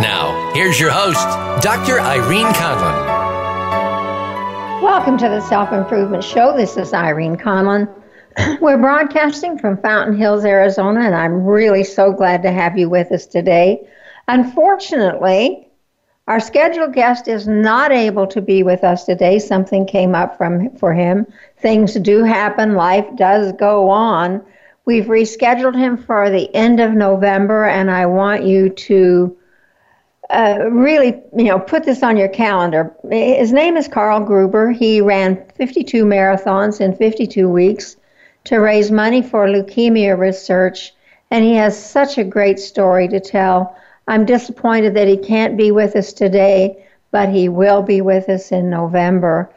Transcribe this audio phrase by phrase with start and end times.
[0.00, 1.26] Now, here's your host,
[1.60, 1.98] Dr.
[1.98, 3.18] Irene Conlon.
[4.80, 6.56] Welcome to the Self Improvement Show.
[6.56, 7.92] This is Irene Conlon.
[8.60, 13.10] We're broadcasting from Fountain Hills, Arizona, and I'm really so glad to have you with
[13.10, 13.88] us today.
[14.28, 15.66] Unfortunately,
[16.28, 19.40] our scheduled guest is not able to be with us today.
[19.40, 21.26] Something came up from for him.
[21.60, 24.44] Things do happen, life does go on.
[24.84, 29.36] We've rescheduled him for the end of November, and I want you to
[30.30, 32.94] uh, really, you know, put this on your calendar.
[33.10, 34.70] His name is Karl Gruber.
[34.70, 37.96] He ran 52 marathons in 52 weeks
[38.44, 40.92] to raise money for leukemia research,
[41.30, 43.74] and he has such a great story to tell.
[44.06, 48.52] I'm disappointed that he can't be with us today, but he will be with us
[48.52, 49.50] in November.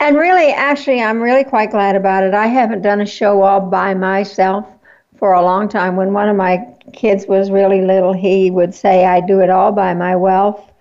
[0.00, 2.34] And really, actually, I'm really quite glad about it.
[2.34, 4.66] I haven't done a show all by myself
[5.16, 5.96] for a long time.
[5.96, 9.72] When one of my kids was really little, he would say, I do it all
[9.72, 10.72] by my wealth.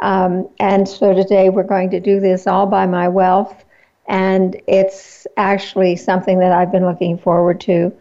[0.00, 3.64] Um, and so today we're going to do this all by my wealth.
[4.08, 7.92] And it's actually something that I've been looking forward to.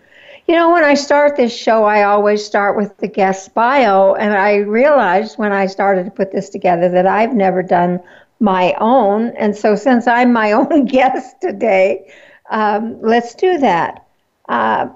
[0.48, 4.16] You know, when I start this show, I always start with the guest bio.
[4.16, 8.00] And I realized when I started to put this together that I've never done
[8.40, 9.28] my own.
[9.38, 12.12] And so since I'm my own guest today,
[12.50, 14.08] um, let's do that.
[14.48, 14.88] Uh,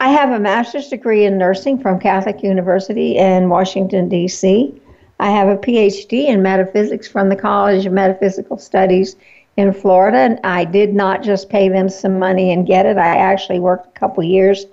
[0.00, 4.74] I have a master's degree in nursing from Catholic University in Washington, D.C.
[5.18, 9.16] I have a PhD in metaphysics from the College of Metaphysical Studies
[9.58, 10.16] in Florida.
[10.16, 13.94] And I did not just pay them some money and get it, I actually worked
[13.94, 14.64] a couple years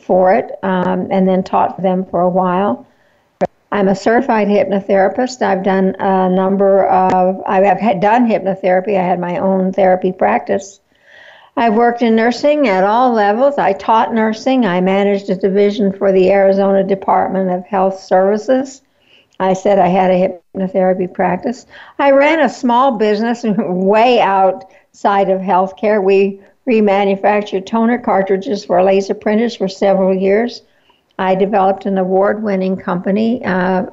[0.00, 2.84] for it um, and then taught them for a while.
[3.70, 5.42] I'm a certified hypnotherapist.
[5.42, 8.98] I've done a number of, I have had done hypnotherapy.
[8.98, 10.80] I had my own therapy practice
[11.56, 13.58] I've worked in nursing at all levels.
[13.58, 14.64] I taught nursing.
[14.64, 18.80] I managed a division for the Arizona Department of Health Services.
[19.38, 21.66] I said I had a hypnotherapy practice.
[21.98, 26.02] I ran a small business way outside of healthcare.
[26.02, 30.62] We remanufactured toner cartridges for laser printers for several years.
[31.18, 33.86] I developed an award winning company, uh,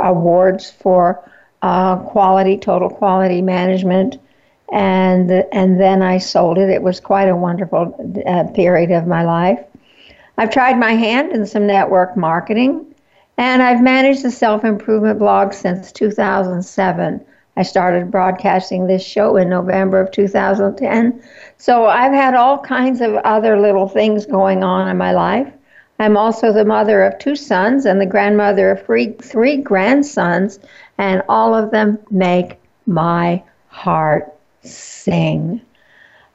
[0.00, 1.28] awards for
[1.60, 4.18] uh, quality, total quality management
[4.72, 6.70] and and then I sold it.
[6.70, 7.94] It was quite a wonderful
[8.26, 9.60] uh, period of my life.
[10.38, 12.86] I've tried my hand in some network marketing,
[13.36, 17.24] and I've managed the self improvement blog since 2007.
[17.54, 21.22] I started broadcasting this show in November of 2010.
[21.58, 25.52] So I've had all kinds of other little things going on in my life.
[25.98, 30.58] I'm also the mother of two sons and the grandmother of three, three grandsons,
[30.96, 35.60] and all of them make my heart sing.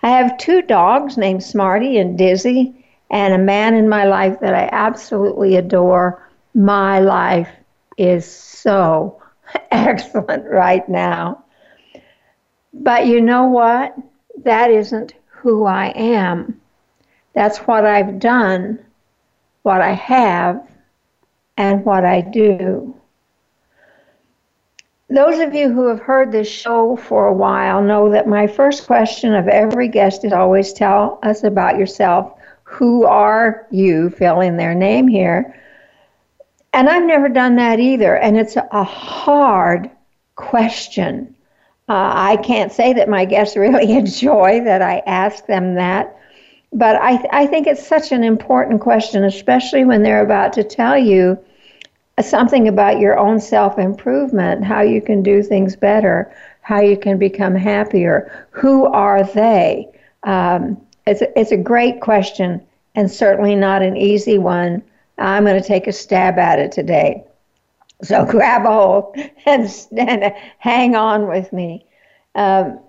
[0.03, 4.53] I have two dogs named Smarty and Dizzy, and a man in my life that
[4.53, 6.21] I absolutely adore.
[6.53, 7.49] My life
[7.97, 9.21] is so
[9.71, 11.43] excellent right now.
[12.73, 13.95] But you know what?
[14.43, 16.59] That isn't who I am.
[17.33, 18.79] That's what I've done,
[19.63, 20.67] what I have,
[21.57, 22.95] and what I do.
[25.09, 28.85] Those of you who have heard this show for a while know that my first
[28.85, 32.33] question of every guest is always tell us about yourself.
[32.63, 34.09] Who are you?
[34.09, 35.55] Fill in their name here.
[36.73, 38.17] And I've never done that either.
[38.17, 39.89] And it's a hard
[40.35, 41.33] question.
[41.87, 46.17] Uh, I can't say that my guests really enjoy that I ask them that.
[46.73, 50.65] But I, th- I think it's such an important question, especially when they're about to
[50.65, 51.39] tell you
[52.21, 57.17] something about your own self improvement, how you can do things better, how you can
[57.17, 58.47] become happier.
[58.51, 59.87] Who are they?
[60.23, 62.61] Um, it's, a, it's a great question
[62.95, 64.83] and certainly not an easy one.
[65.19, 67.23] I'm going to take a stab at it today.
[68.01, 69.15] So grab a hold
[69.45, 71.85] and, and hang on with me.
[72.35, 72.79] Um,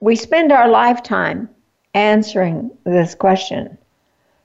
[0.00, 1.48] we spend our lifetime
[1.94, 3.76] answering this question.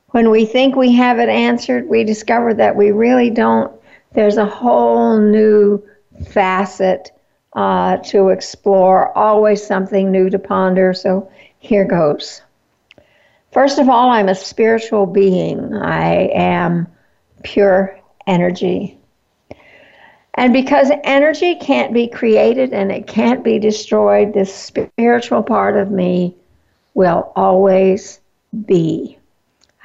[0.09, 3.71] When we think we have it answered, we discover that we really don't
[4.15, 5.83] there's a whole new
[6.29, 7.11] facet
[7.55, 10.93] uh, to explore, always something new to ponder.
[10.93, 11.29] So
[11.59, 12.41] here goes.
[13.51, 16.87] First of all, I'm a spiritual being, I am
[17.43, 17.97] pure
[18.27, 18.99] energy.
[20.33, 25.89] And because energy can't be created and it can't be destroyed, this spiritual part of
[25.91, 26.35] me
[26.93, 28.19] will always
[28.65, 29.17] be.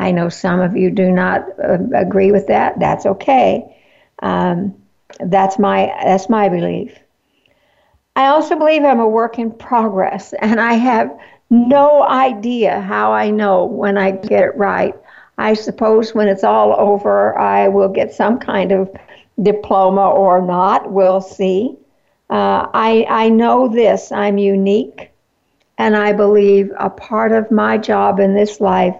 [0.00, 2.80] I know some of you do not uh, agree with that.
[2.80, 3.76] That's okay.
[4.20, 4.74] Um,
[5.18, 6.98] that's my that's my belief.
[8.16, 11.16] I also believe I'm a work in progress, and I have
[11.50, 14.94] no idea how I know when I get it right.
[15.38, 18.90] I suppose when it's all over, I will get some kind of
[19.42, 20.92] diploma or not.
[20.92, 21.76] We'll see.
[22.28, 25.10] Uh, I, I know this I'm unique,
[25.78, 28.96] and I believe a part of my job in this life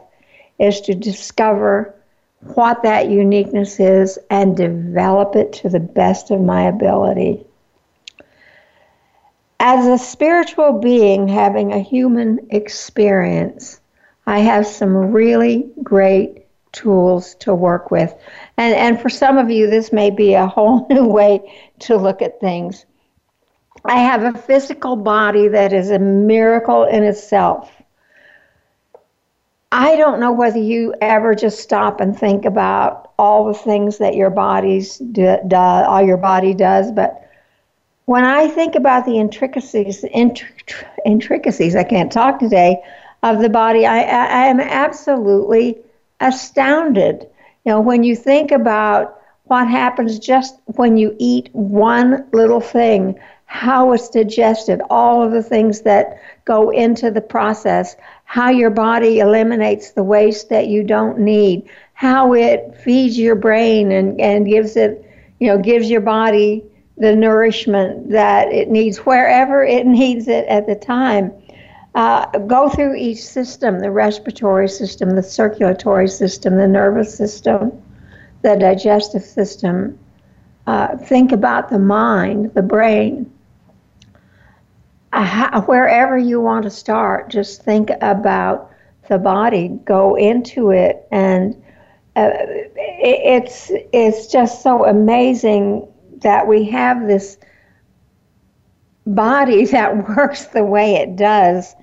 [0.58, 1.94] is to discover
[2.40, 7.44] what that uniqueness is and develop it to the best of my ability.
[9.58, 13.80] As a spiritual being having a human experience,
[14.26, 18.14] I have some really great tools to work with.
[18.56, 22.22] And, and for some of you, this may be a whole new way to look
[22.22, 22.86] at things.
[23.84, 27.70] I have a physical body that is a miracle in itself.
[29.72, 34.16] I don't know whether you ever just stop and think about all the things that
[34.16, 37.28] your body's do, do, all your body does, but
[38.06, 40.04] when I think about the intricacies,
[41.04, 42.82] intricacies, I can't talk today,
[43.22, 45.78] of the body, I, I am absolutely
[46.18, 47.28] astounded.
[47.64, 53.18] You know, when you think about what happens just when you eat one little thing,
[53.50, 59.18] how it's digested, all of the things that go into the process, how your body
[59.18, 64.76] eliminates the waste that you don't need, how it feeds your brain and, and gives
[64.76, 65.04] it,
[65.40, 66.64] you know, gives your body
[66.96, 71.32] the nourishment that it needs wherever it needs it at the time.
[71.96, 77.72] Uh, go through each system the respiratory system, the circulatory system, the nervous system,
[78.42, 79.98] the digestive system.
[80.68, 83.28] Uh, think about the mind, the brain.
[85.66, 88.70] Wherever you want to start, just think about
[89.08, 89.68] the body.
[89.84, 91.54] Go into it, and
[92.16, 92.30] uh,
[92.76, 95.86] it's it's just so amazing
[96.22, 97.38] that we have this
[99.06, 101.74] body that works the way it does.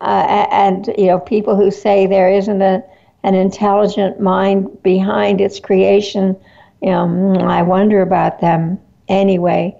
[0.00, 2.82] Uh, and, you know, people who say there isn't a,
[3.22, 6.36] an intelligent mind behind its creation,
[6.82, 8.78] you know, mm, I wonder about them
[9.08, 9.74] anyway.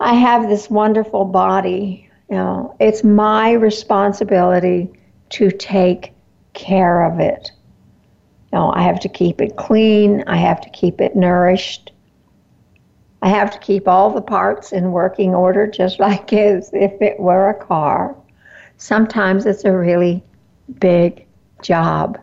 [0.00, 2.08] I have this wonderful body.
[2.28, 4.90] You know, it's my responsibility
[5.30, 6.12] to take
[6.52, 7.50] care of it.
[8.52, 10.24] You know, I have to keep it clean.
[10.26, 11.92] I have to keep it nourished.
[13.22, 17.18] I have to keep all the parts in working order just like as if it
[17.18, 18.16] were a car.
[18.76, 20.22] Sometimes it's a really
[20.78, 21.26] big
[21.62, 22.18] job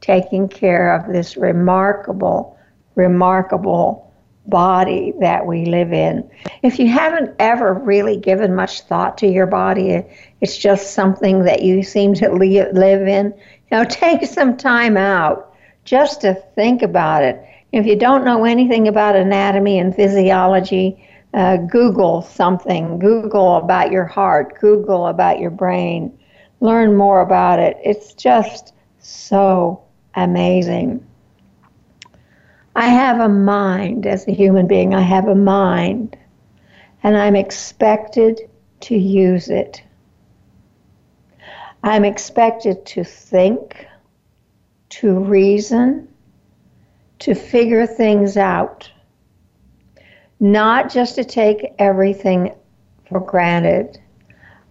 [0.00, 2.58] taking care of this remarkable,
[2.94, 4.09] remarkable
[4.46, 6.28] body that we live in.
[6.62, 10.04] If you haven't ever really given much thought to your body,
[10.40, 13.32] it's just something that you seem to live in, you
[13.70, 15.54] know, take some time out
[15.84, 21.56] just to think about it if you don't know anything about anatomy and physiology, uh,
[21.56, 22.98] Google something.
[22.98, 24.58] Google about your heart.
[24.60, 26.16] Google about your brain.
[26.60, 27.76] Learn more about it.
[27.84, 29.82] It's just so
[30.14, 31.06] amazing.
[32.80, 34.94] I have a mind as a human being.
[34.94, 36.16] I have a mind,
[37.02, 38.40] and I'm expected
[38.80, 39.82] to use it.
[41.82, 43.86] I'm expected to think,
[44.88, 46.08] to reason,
[47.18, 48.90] to figure things out,
[50.40, 52.54] not just to take everything
[53.10, 53.98] for granted.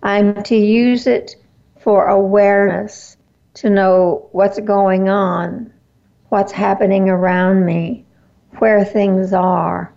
[0.01, 1.36] I'm to use it
[1.80, 3.18] for awareness,
[3.54, 5.72] to know what's going on,
[6.29, 8.05] what's happening around me,
[8.59, 9.93] where things are,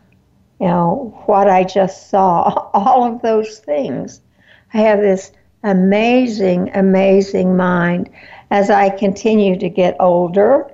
[0.61, 4.21] you know, what I just saw, all of those things.
[4.75, 8.11] I have this amazing, amazing mind
[8.51, 10.71] as I continue to get older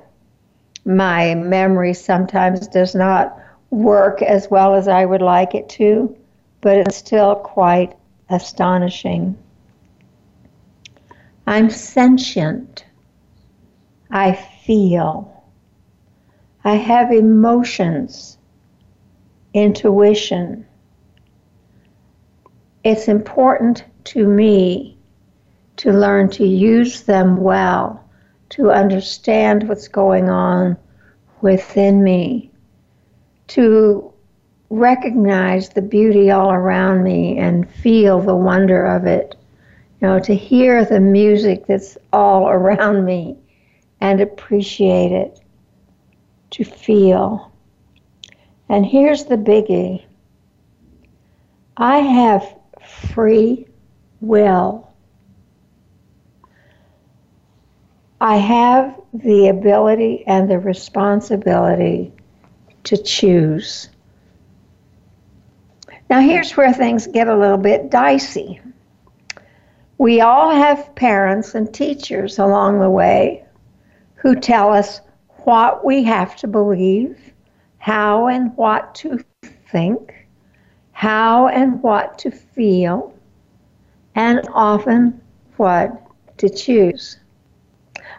[0.88, 3.38] my memory sometimes does not
[3.70, 6.16] work as well as I would like it to,
[6.62, 7.94] but it's still quite
[8.30, 9.36] astonishing.
[11.46, 12.86] I'm sentient.
[14.10, 14.32] I
[14.64, 15.37] feel.
[16.68, 18.36] I have emotions,
[19.54, 20.66] intuition.
[22.84, 24.98] It's important to me
[25.78, 28.04] to learn to use them well
[28.50, 30.76] to understand what's going on
[31.40, 32.50] within me,
[33.46, 34.12] to
[34.68, 39.36] recognize the beauty all around me and feel the wonder of it,
[40.02, 43.38] you know, to hear the music that's all around me
[44.02, 45.40] and appreciate it,
[46.50, 47.52] to feel.
[48.68, 50.04] And here's the biggie
[51.76, 52.56] I have
[53.12, 53.66] free
[54.20, 54.92] will.
[58.20, 62.12] I have the ability and the responsibility
[62.84, 63.88] to choose.
[66.10, 68.60] Now, here's where things get a little bit dicey.
[69.98, 73.44] We all have parents and teachers along the way
[74.14, 75.00] who tell us
[75.48, 77.32] what we have to believe,
[77.78, 79.18] how and what to
[79.72, 80.14] think,
[80.92, 83.14] how and what to feel,
[84.14, 85.18] and often
[85.56, 87.18] what to choose.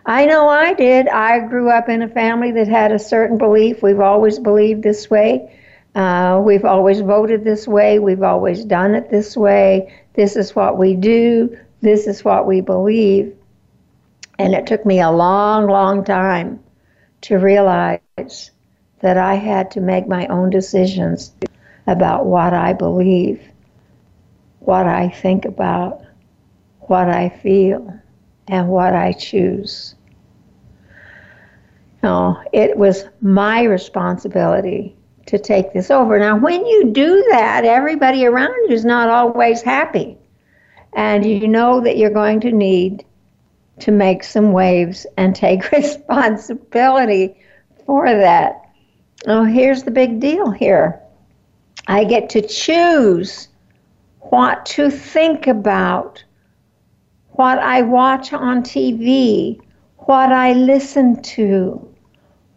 [0.07, 1.07] I know I did.
[1.07, 3.83] I grew up in a family that had a certain belief.
[3.83, 5.55] We've always believed this way.
[5.93, 7.99] Uh, we've always voted this way.
[7.99, 9.93] We've always done it this way.
[10.15, 11.55] This is what we do.
[11.81, 13.35] This is what we believe.
[14.39, 16.63] And it took me a long, long time
[17.21, 18.51] to realize
[19.01, 21.33] that I had to make my own decisions
[21.87, 23.41] about what I believe,
[24.59, 26.01] what I think about,
[26.81, 27.93] what I feel,
[28.47, 29.95] and what I choose.
[32.01, 34.95] No, it was my responsibility
[35.25, 36.17] to take this over.
[36.17, 40.17] Now, when you do that, everybody around you is not always happy.
[40.93, 43.05] And you know that you're going to need
[43.81, 47.35] to make some waves and take responsibility
[47.85, 48.61] for that.
[49.27, 51.01] Oh, here's the big deal here
[51.87, 53.49] I get to choose
[54.19, 56.23] what to think about,
[57.31, 59.59] what I watch on TV,
[59.97, 61.95] what I listen to,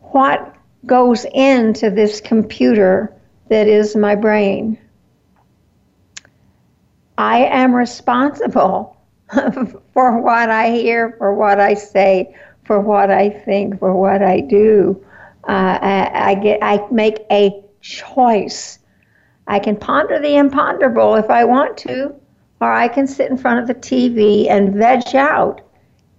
[0.01, 3.15] what goes into this computer
[3.49, 4.79] that is my brain.
[7.19, 8.97] I am responsible
[9.93, 14.41] for what I hear, for what I say, for what I think, for what I
[14.41, 15.05] do.
[15.49, 18.79] Uh, I, I, get, I make a choice.
[19.47, 22.15] I can ponder the imponderable if I want to,
[22.61, 25.63] or I can sit in front of the TV and veg out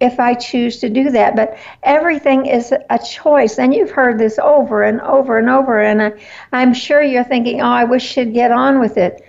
[0.00, 1.36] if I choose to do that.
[1.36, 3.58] But everything is a choice.
[3.58, 5.80] And you've heard this over and over and over.
[5.80, 6.12] And I,
[6.52, 9.24] I'm sure you're thinking, oh, I wish she'd get on with it.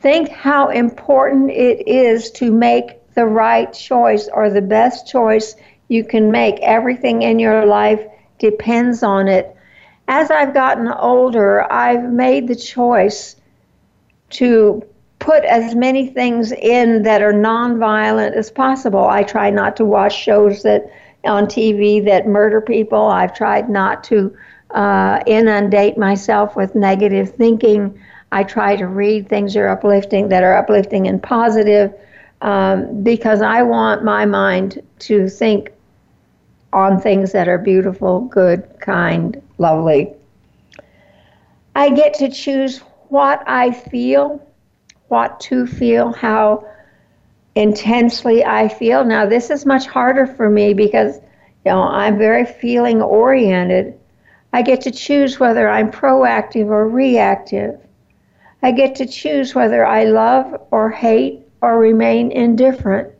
[0.00, 5.56] Think how important it is to make the right choice or the best choice
[5.88, 6.58] you can make.
[6.60, 8.04] Everything in your life
[8.38, 9.54] depends on it.
[10.08, 13.36] As I've gotten older, I've made the choice
[14.30, 14.84] to
[15.18, 19.06] put as many things in that are nonviolent as possible.
[19.08, 20.90] I try not to watch shows that
[21.24, 23.06] on TV that murder people.
[23.06, 24.36] I've tried not to
[24.70, 27.98] uh, inundate myself with negative thinking.
[28.32, 31.94] I try to read things that are uplifting, that are uplifting and positive,
[32.44, 35.72] um, because I want my mind to think
[36.72, 40.12] on things that are beautiful, good, kind, lovely.
[41.74, 44.40] I get to choose what I feel
[45.08, 46.66] what to feel, how
[47.54, 49.04] intensely I feel.
[49.04, 51.18] Now, this is much harder for me because,
[51.64, 53.98] you know, I'm very feeling oriented.
[54.52, 57.78] I get to choose whether I'm proactive or reactive.
[58.62, 63.12] I get to choose whether I love or hate or remain indifferent.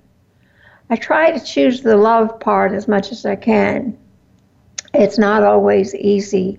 [0.91, 3.97] I try to choose the love part as much as I can.
[4.93, 6.59] It's not always easy.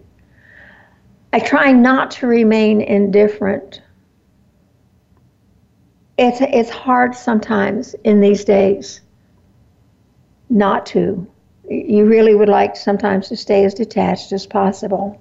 [1.31, 3.81] I try not to remain indifferent
[6.17, 9.01] it's it's hard sometimes in these days
[10.49, 11.27] not to.
[11.69, 15.19] You really would like sometimes to stay as detached as possible.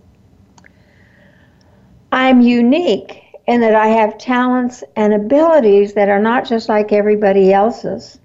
[2.12, 7.52] I'm unique in that I have talents and abilities that are not just like everybody
[7.52, 8.18] else's.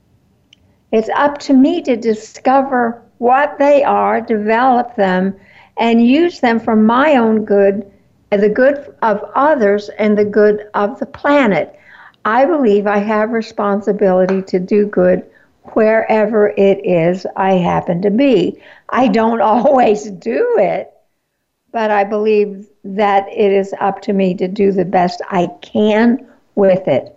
[0.91, 5.35] It's up to me to discover what they are, develop them,
[5.77, 7.89] and use them for my own good,
[8.31, 11.77] the good of others, and the good of the planet.
[12.25, 15.25] I believe I have responsibility to do good
[15.73, 18.61] wherever it is I happen to be.
[18.89, 20.91] I don't always do it,
[21.71, 26.27] but I believe that it is up to me to do the best I can
[26.55, 27.15] with it.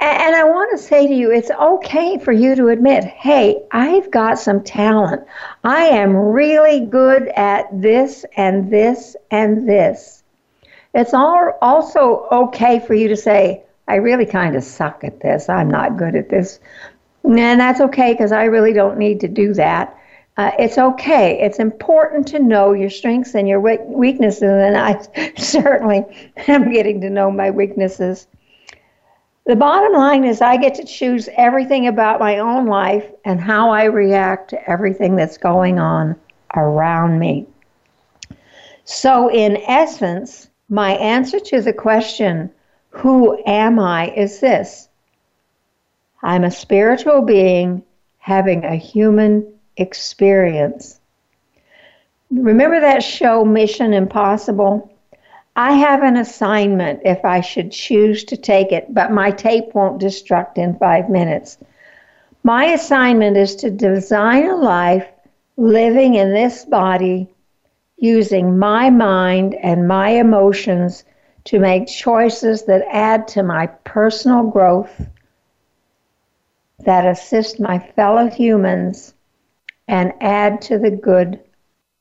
[0.00, 4.10] And I want to say to you, it's okay for you to admit, hey, I've
[4.10, 5.22] got some talent.
[5.62, 10.22] I am really good at this and this and this.
[10.92, 15.48] It's all also okay for you to say, I really kind of suck at this.
[15.48, 16.60] I'm not good at this.
[17.22, 19.96] And that's okay because I really don't need to do that.
[20.36, 21.40] Uh, it's okay.
[21.40, 25.00] It's important to know your strengths and your weaknesses, and I
[25.36, 28.26] certainly am getting to know my weaknesses.
[29.46, 33.70] The bottom line is, I get to choose everything about my own life and how
[33.70, 36.16] I react to everything that's going on
[36.56, 37.46] around me.
[38.84, 42.50] So, in essence, my answer to the question,
[42.90, 44.10] Who am I?
[44.10, 44.88] is this
[46.22, 47.82] I'm a spiritual being
[48.18, 51.00] having a human experience.
[52.30, 54.90] Remember that show, Mission Impossible?
[55.56, 60.02] I have an assignment if I should choose to take it, but my tape won't
[60.02, 61.58] destruct in five minutes.
[62.42, 65.06] My assignment is to design a life
[65.56, 67.28] living in this body
[67.98, 71.04] using my mind and my emotions
[71.44, 75.06] to make choices that add to my personal growth,
[76.80, 79.14] that assist my fellow humans,
[79.88, 81.40] and add to the good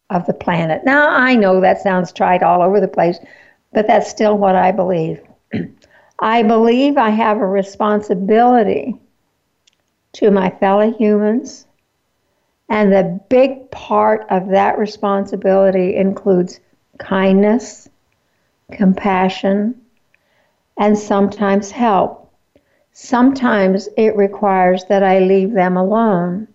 [0.10, 0.84] of the planet.
[0.86, 3.18] Now, I know that sounds trite all over the place,
[3.74, 5.22] but that's still what I believe.
[6.20, 8.96] I believe I have a responsibility
[10.14, 11.66] to my fellow humans,
[12.70, 16.60] and the big part of that responsibility includes
[17.00, 17.90] kindness,
[18.72, 19.82] compassion,
[20.78, 22.32] and sometimes help.
[22.94, 26.48] Sometimes it requires that I leave them alone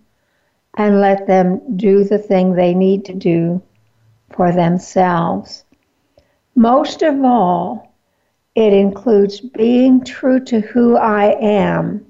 [0.79, 3.61] and let them do the thing they need to do
[4.31, 5.65] for themselves.
[6.55, 7.93] Most of all,
[8.55, 12.07] it includes being true to who I am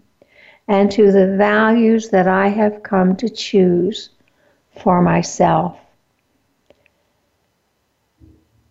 [0.69, 4.11] and to the values that I have come to choose
[4.83, 5.79] for myself.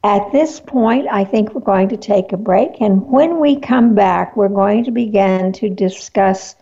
[0.03, 3.95] At this point, I think we're going to take a break, and when we come
[3.95, 6.55] back, we're going to begin to discuss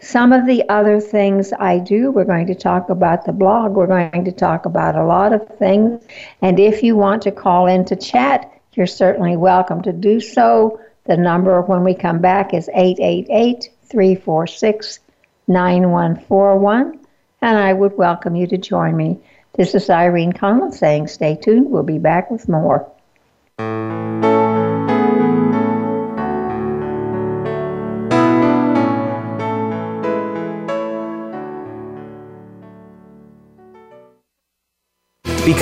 [0.00, 2.10] some of the other things I do.
[2.10, 5.48] We're going to talk about the blog, we're going to talk about a lot of
[5.58, 6.02] things,
[6.42, 10.80] and if you want to call in to chat, you're certainly welcome to do so.
[11.04, 15.00] The number when we come back is 888 346
[15.48, 16.98] 9141,
[17.40, 19.20] and I would welcome you to join me.
[19.54, 21.70] This is Irene Conlon saying stay tuned.
[21.70, 22.90] We'll be back with more.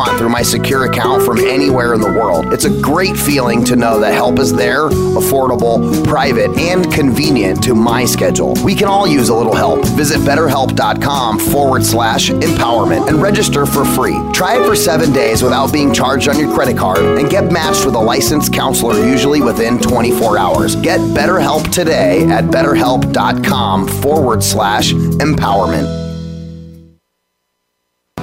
[0.00, 2.54] want through my secure account from anywhere in the world.
[2.54, 7.74] It's a great feeling to know that help is there, affordable, private, and convenient to
[7.74, 8.54] my schedule.
[8.64, 9.84] We can all use a little help.
[9.88, 14.18] Visit betterhelp.com forward slash empowerment and register for free.
[14.32, 17.84] Try it for seven days without being charged on your credit card and get matched
[17.84, 20.76] with a licensed counselor usually within 24 hours.
[20.76, 26.00] Get BetterHelp today at betterhelp.com forward slash empowerment.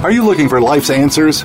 [0.02, 1.44] Are you looking for life's answers?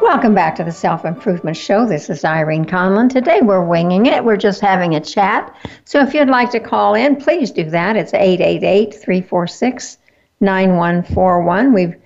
[0.00, 1.84] Welcome back to the Self Improvement Show.
[1.84, 3.10] This is Irene Conlon.
[3.10, 4.24] Today we're winging it.
[4.24, 5.54] We're just having a chat.
[5.84, 7.96] So if you'd like to call in, please do that.
[7.96, 9.98] It's 888 346
[10.40, 11.74] 9141.
[11.74, 11.96] We've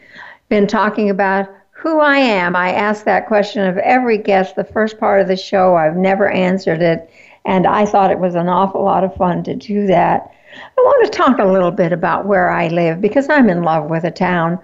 [0.49, 2.57] been talking about who I am.
[2.57, 5.77] I ask that question of every guest the first part of the show.
[5.77, 7.09] I've never answered it,
[7.45, 10.33] and I thought it was an awful lot of fun to do that.
[10.57, 13.89] I want to talk a little bit about where I live because I'm in love
[13.89, 14.59] with a town.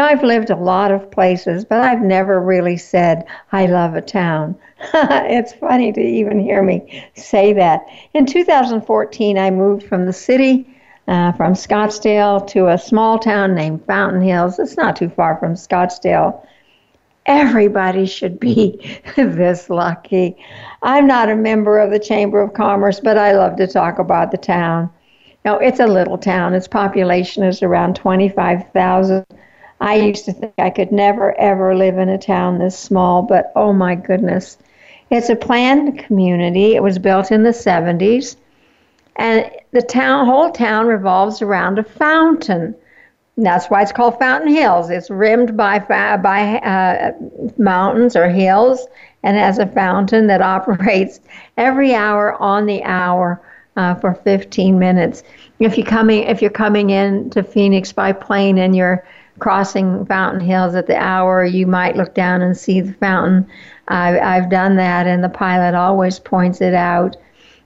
[0.00, 4.56] I've lived a lot of places, but I've never really said I love a town.
[4.94, 7.86] it's funny to even hear me say that.
[8.14, 10.66] In 2014, I moved from the city,
[11.08, 14.58] uh, from Scottsdale, to a small town named Fountain Hills.
[14.58, 16.44] It's not too far from Scottsdale.
[17.26, 20.36] Everybody should be this lucky.
[20.82, 24.30] I'm not a member of the Chamber of Commerce, but I love to talk about
[24.30, 24.90] the town.
[25.44, 26.54] Now, it's a little town.
[26.54, 29.24] Its population is around 25,000.
[29.80, 33.52] I used to think I could never, ever live in a town this small, but
[33.54, 34.58] oh my goodness.
[35.10, 36.74] It's a planned community.
[36.74, 38.36] It was built in the 70s,
[39.16, 42.74] and the town, whole town revolves around a fountain.
[43.36, 44.90] that's why it's called Fountain Hills.
[44.90, 47.12] It's rimmed by by uh,
[47.58, 48.86] mountains or hills,
[49.22, 51.20] and has a fountain that operates
[51.56, 53.40] every hour on the hour
[53.76, 55.22] uh, for 15 minutes.
[55.58, 59.04] If you're coming if you're coming in to Phoenix by plane and you're
[59.38, 63.46] crossing Fountain Hills at the hour, you might look down and see the fountain.
[63.88, 67.16] I've, I've done that, and the pilot always points it out.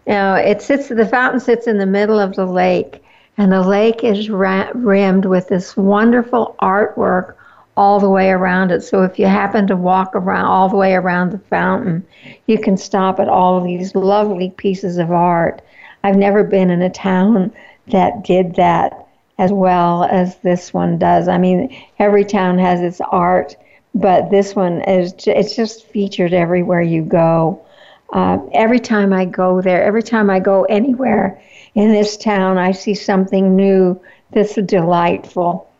[0.06, 0.88] You know, it sits.
[0.88, 3.02] The fountain sits in the middle of the lake,
[3.38, 7.34] and the lake is ra- rimmed with this wonderful artwork
[7.76, 8.82] all the way around it.
[8.82, 12.06] So if you happen to walk around all the way around the fountain,
[12.46, 15.62] you can stop at all of these lovely pieces of art.
[16.02, 17.52] I've never been in a town
[17.88, 19.06] that did that
[19.40, 21.26] as well as this one does.
[21.26, 23.56] I mean, every town has its art,
[23.94, 27.64] but this one is it's just featured everywhere you go.
[28.12, 31.40] Uh, every time I go there, every time I go anywhere
[31.74, 33.98] in this town, I see something new
[34.30, 35.70] that's delightful.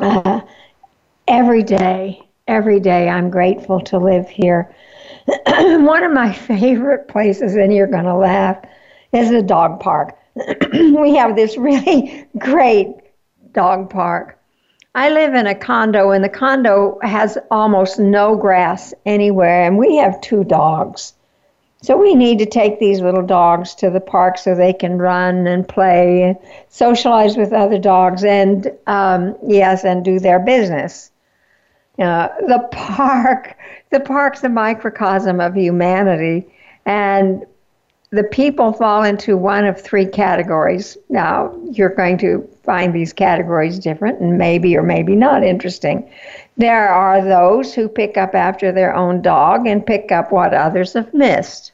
[0.00, 0.40] Uh,
[1.26, 4.74] every day, every day, I'm grateful to live here.
[5.46, 8.64] One of my favorite places, and you're going to laugh,
[9.12, 10.17] is the dog park.
[10.72, 12.88] we have this really great
[13.52, 14.38] dog park.
[14.94, 19.96] I live in a condo, and the condo has almost no grass anywhere, and we
[19.96, 21.12] have two dogs.
[21.82, 25.46] So we need to take these little dogs to the park so they can run
[25.46, 31.12] and play and socialize with other dogs and, um, yes, and do their business.
[31.98, 33.56] Uh, the park,
[33.90, 36.48] the park's a microcosm of humanity,
[36.84, 37.44] and
[38.10, 40.96] the people fall into one of three categories.
[41.10, 46.10] Now, you're going to find these categories different and maybe or maybe not interesting.
[46.56, 50.94] There are those who pick up after their own dog and pick up what others
[50.94, 51.72] have missed.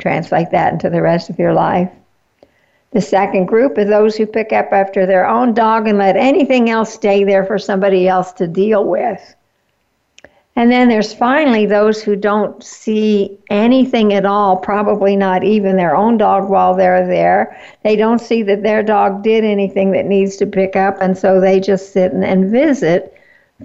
[0.00, 1.90] Translate that into the rest of your life.
[2.92, 6.70] The second group is those who pick up after their own dog and let anything
[6.70, 9.34] else stay there for somebody else to deal with.
[10.56, 15.96] And then there's finally those who don't see anything at all, probably not even their
[15.96, 17.60] own dog while they're there.
[17.82, 21.40] They don't see that their dog did anything that needs to pick up, and so
[21.40, 23.14] they just sit and, and visit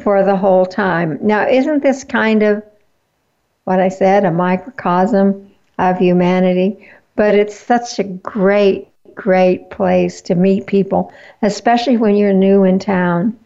[0.02, 1.20] for the whole time.
[1.22, 2.64] Now, isn't this kind of
[3.66, 6.90] what I said, a microcosm of humanity?
[7.16, 12.80] But it's such a great, great place to meet people, especially when you're new in
[12.80, 13.38] town.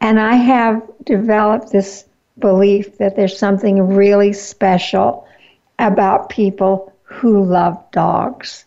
[0.00, 2.04] And I have developed this
[2.38, 5.26] belief that there's something really special
[5.78, 8.64] about people who love dogs.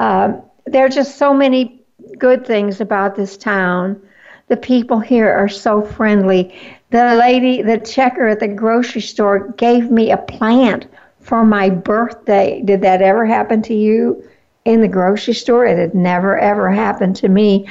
[0.00, 1.82] Um, there are just so many
[2.18, 4.00] good things about this town.
[4.48, 6.54] The people here are so friendly.
[6.90, 10.86] The lady, the checker at the grocery store, gave me a plant
[11.20, 12.62] for my birthday.
[12.64, 14.22] Did that ever happen to you
[14.64, 15.64] in the grocery store?
[15.64, 17.68] It had never, ever happened to me.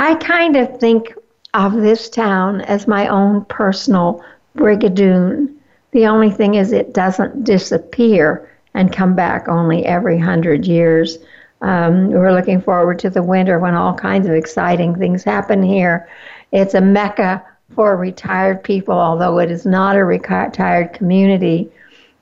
[0.00, 1.14] I kind of think
[1.54, 4.22] of this town as my own personal
[4.56, 5.54] Brigadoon.
[5.92, 11.18] The only thing is, it doesn't disappear and come back only every hundred years.
[11.60, 16.08] Um, we're looking forward to the winter when all kinds of exciting things happen here.
[16.50, 21.70] It's a mecca for retired people, although it is not a retired community.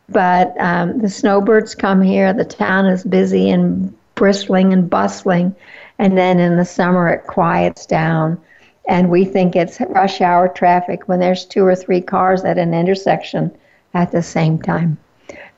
[0.08, 2.32] But um, the snowbirds come here.
[2.32, 5.54] The town is busy and bristling and bustling.
[5.98, 8.40] And then in the summer, it quiets down
[8.88, 12.74] and we think it's rush hour traffic when there's two or three cars at an
[12.74, 13.56] intersection
[13.94, 14.98] at the same time.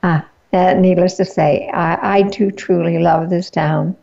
[0.03, 0.21] Uh,
[0.53, 3.97] uh, needless to say, I, I do truly love this town.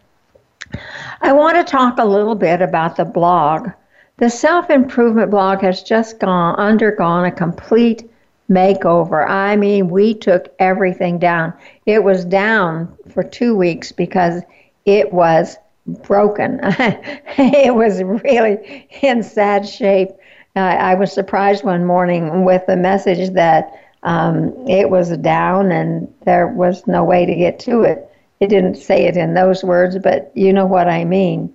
[1.21, 3.69] I want to talk a little bit about the blog.
[4.17, 8.09] The self improvement blog has just gone undergone a complete
[8.49, 9.27] makeover.
[9.27, 11.53] I mean, we took everything down.
[11.85, 14.41] It was down for two weeks because
[14.85, 15.57] it was
[15.93, 16.59] broken.
[16.63, 20.09] it was really in sad shape.
[20.55, 23.71] I was surprised one morning with the message that
[24.03, 28.09] um, it was down and there was no way to get to it.
[28.39, 31.53] It didn't say it in those words, but you know what I mean.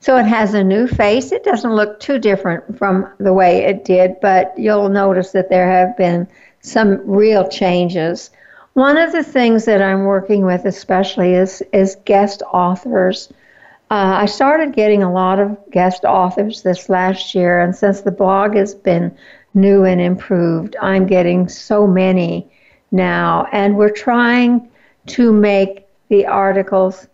[0.00, 1.32] So it has a new face.
[1.32, 5.68] It doesn't look too different from the way it did, but you'll notice that there
[5.68, 6.28] have been
[6.60, 8.30] some real changes.
[8.74, 13.32] One of the things that I'm working with especially is is guest authors.
[13.90, 18.10] Uh, I started getting a lot of guest authors this last year, and since the
[18.10, 19.16] blog has been
[19.54, 22.50] new and improved, I'm getting so many
[22.92, 24.70] now, and we're trying
[25.06, 27.08] to make the articles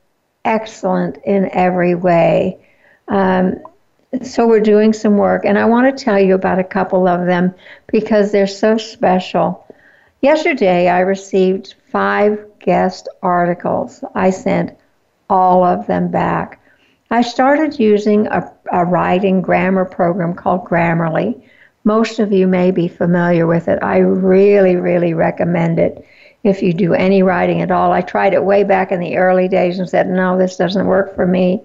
[0.44, 2.58] excellent in every way.
[3.08, 3.60] Um,
[4.22, 7.26] so we're doing some work, and I want to tell you about a couple of
[7.26, 7.54] them
[7.86, 9.63] because they're so special.
[10.24, 14.02] Yesterday, I received five guest articles.
[14.14, 14.72] I sent
[15.28, 16.62] all of them back.
[17.10, 21.42] I started using a, a writing grammar program called Grammarly.
[21.84, 23.82] Most of you may be familiar with it.
[23.82, 26.06] I really, really recommend it
[26.42, 27.92] if you do any writing at all.
[27.92, 31.14] I tried it way back in the early days and said, no, this doesn't work
[31.14, 31.60] for me.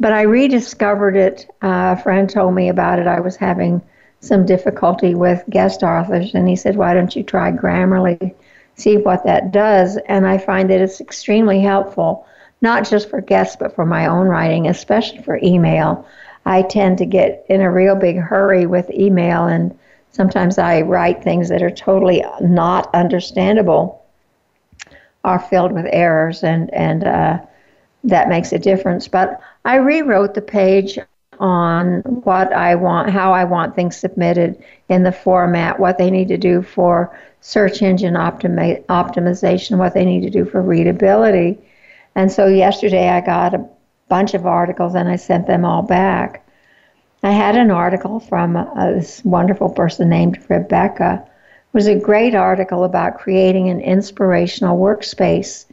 [0.00, 1.46] But I rediscovered it.
[1.62, 3.06] Uh, a friend told me about it.
[3.06, 3.82] I was having
[4.20, 8.34] some difficulty with guest authors, and he said, Why don't you try Grammarly?
[8.76, 9.96] See what that does.
[10.08, 12.26] And I find that it's extremely helpful,
[12.60, 16.06] not just for guests, but for my own writing, especially for email.
[16.46, 19.76] I tend to get in a real big hurry with email, and
[20.10, 24.04] sometimes I write things that are totally not understandable,
[25.24, 27.38] are filled with errors, and, and uh,
[28.04, 29.08] that makes a difference.
[29.08, 30.98] But I rewrote the page
[31.40, 36.28] on what I want, how I want things submitted in the format, what they need
[36.28, 41.58] to do for search engine optimi- optimization, what they need to do for readability.
[42.14, 43.68] And so yesterday I got a
[44.08, 46.46] bunch of articles and I sent them all back.
[47.22, 51.24] I had an article from uh, this wonderful person named Rebecca.
[51.24, 55.66] It was a great article about creating an inspirational workspace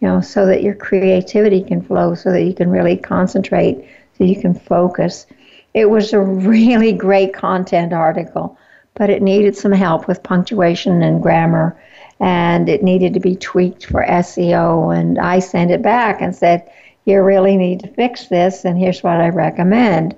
[0.00, 4.24] you know, so that your creativity can flow, so that you can really concentrate, so
[4.24, 5.26] you can focus.
[5.74, 8.58] It was a really great content article,
[8.94, 11.78] but it needed some help with punctuation and grammar,
[12.20, 14.96] and it needed to be tweaked for SEO.
[14.96, 16.70] And I sent it back and said,
[17.04, 20.16] You really need to fix this, and here's what I recommend.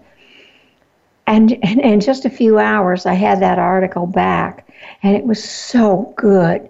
[1.27, 4.69] And, in just a few hours, I had that article back,
[5.03, 6.69] and it was so good.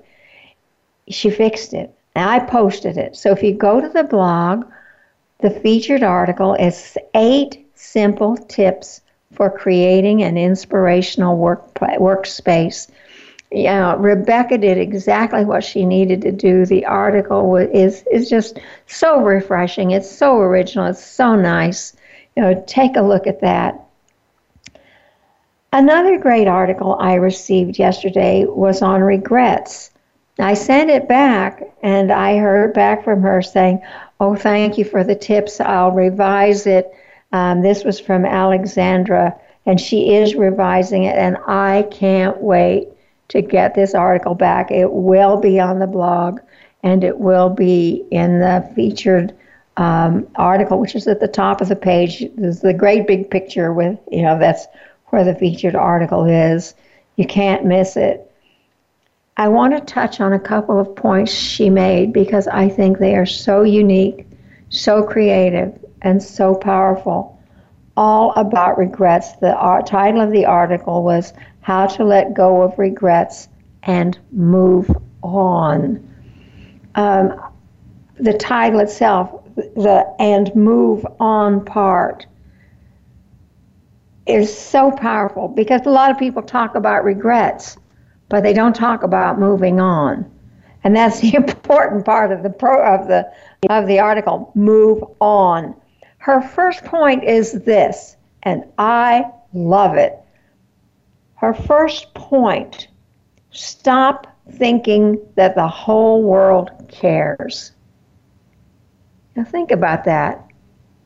[1.09, 3.17] She fixed it I posted it.
[3.17, 4.65] So if you go to the blog,
[5.41, 9.01] the featured article is eight simple tips
[9.33, 12.91] for creating an inspirational work workspace.
[13.51, 16.67] Yeah, Rebecca did exactly what she needed to do.
[16.67, 19.93] The article is is just so refreshing.
[19.93, 20.87] It's so original.
[20.87, 21.97] It's so nice.
[22.37, 23.81] You know, take a look at that.
[25.73, 29.91] Another great article I received yesterday was on regrets.
[30.39, 33.83] I sent it back and I heard back from her saying,
[34.21, 35.61] Oh, thank you for the tips.
[35.61, 36.91] I'll revise it.
[37.33, 42.89] Um, this was from Alexandra, and she is revising it, and I can't wait
[43.29, 44.71] to get this article back.
[44.71, 46.41] It will be on the blog
[46.83, 49.35] and it will be in the featured
[49.77, 52.25] um, article, which is at the top of the page.
[52.37, 54.67] There's the great big picture with, you know, that's
[55.07, 56.75] where the featured article is.
[57.17, 58.28] You can't miss it.
[59.39, 63.15] I want to touch on a couple of points she made because I think they
[63.15, 64.27] are so unique,
[64.69, 67.41] so creative, and so powerful.
[67.97, 69.37] All about regrets.
[69.37, 69.55] The
[69.87, 73.49] title of the article was How to Let Go of Regrets
[73.85, 74.91] and Move
[75.23, 76.05] On.
[76.97, 77.41] Um,
[78.19, 82.27] the title itself, the and move on part,
[84.27, 87.77] is so powerful because a lot of people talk about regrets
[88.29, 90.31] but they don't talk about moving on.
[90.85, 93.31] And that's the important part of the pro of the
[93.71, 94.53] of the article.
[94.55, 95.75] Move on.
[96.19, 100.19] Her first point is this, and I love it.
[101.35, 102.89] Her first point:
[103.51, 107.73] stop thinking that the whole world cares.
[109.37, 110.45] Now think about that.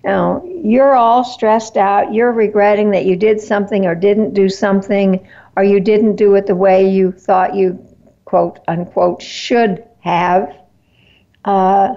[0.05, 2.13] Now, you're all stressed out.
[2.13, 6.47] You're regretting that you did something or didn't do something or you didn't do it
[6.47, 7.79] the way you thought you,
[8.25, 10.55] quote unquote, should have,
[11.45, 11.95] uh,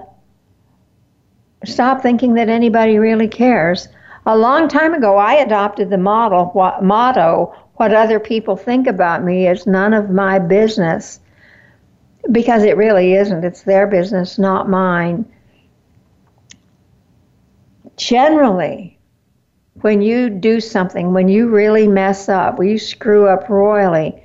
[1.64, 3.88] stop thinking that anybody really cares.
[4.26, 9.46] A long time ago, I adopted the model, motto what other people think about me
[9.46, 11.20] is none of my business
[12.32, 13.44] because it really isn't.
[13.44, 15.26] It's their business, not mine.
[17.96, 18.95] Generally,
[19.82, 24.22] when you do something, when you really mess up, when you screw up royally,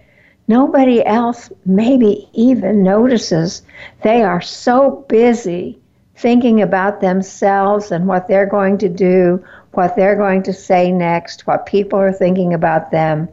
[0.47, 3.61] nobody else maybe even notices.
[4.03, 5.79] They are so busy
[6.15, 11.47] thinking about themselves and what they're going to do, what they're going to say next,
[11.47, 13.27] what people are thinking about them.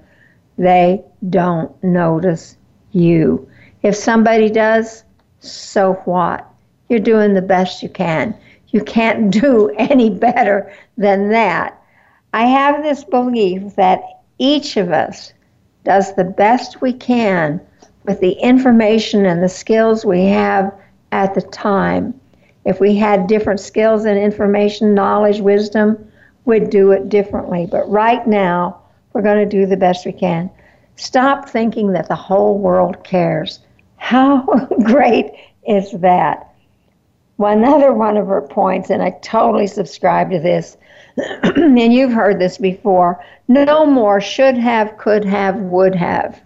[0.56, 2.56] They don't notice
[2.92, 3.48] you.
[3.82, 5.04] If somebody does,
[5.40, 6.46] so what?
[6.88, 8.34] You're doing the best you can.
[8.68, 11.77] You can't do any better than that.
[12.32, 14.02] I have this belief that
[14.38, 15.32] each of us
[15.84, 17.60] does the best we can
[18.04, 20.72] with the information and the skills we have
[21.12, 22.18] at the time.
[22.64, 26.10] If we had different skills and information, knowledge, wisdom,
[26.44, 27.66] we'd do it differently.
[27.70, 28.80] But right now,
[29.12, 30.50] we're going to do the best we can.
[30.96, 33.60] Stop thinking that the whole world cares.
[33.96, 34.42] How
[34.84, 35.32] great
[35.66, 36.52] is that?
[37.36, 40.76] One other one of her points, and I totally subscribe to this,
[41.42, 46.40] and you've heard this before no more should have, could have, would have.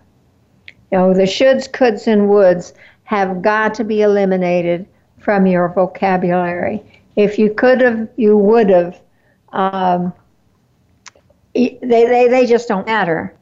[0.91, 4.87] You know, the shoulds, coulds, and woulds have got to be eliminated
[5.19, 6.83] from your vocabulary.
[7.17, 9.01] If you could have, you would have.
[9.53, 10.13] Um,
[11.55, 13.35] they, they, they just don't matter.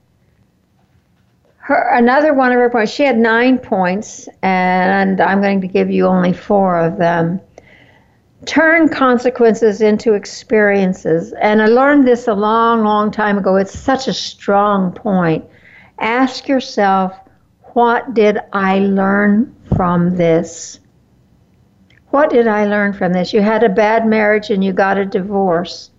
[1.59, 5.91] Her, another one of her points, she had nine points, and I'm going to give
[5.91, 7.41] you only four of them.
[8.47, 11.33] Turn consequences into experiences.
[11.35, 13.57] And I learned this a long, long time ago.
[13.57, 15.45] It's such a strong point.
[15.99, 17.15] Ask yourself,
[17.75, 20.81] what did I learn from this?
[22.09, 23.33] What did I learn from this?
[23.33, 25.91] You had a bad marriage and you got a divorce.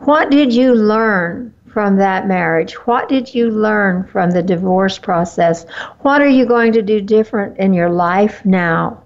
[0.00, 2.74] What did you learn from that marriage?
[2.86, 5.66] What did you learn from the divorce process?
[6.00, 9.02] What are you going to do different in your life now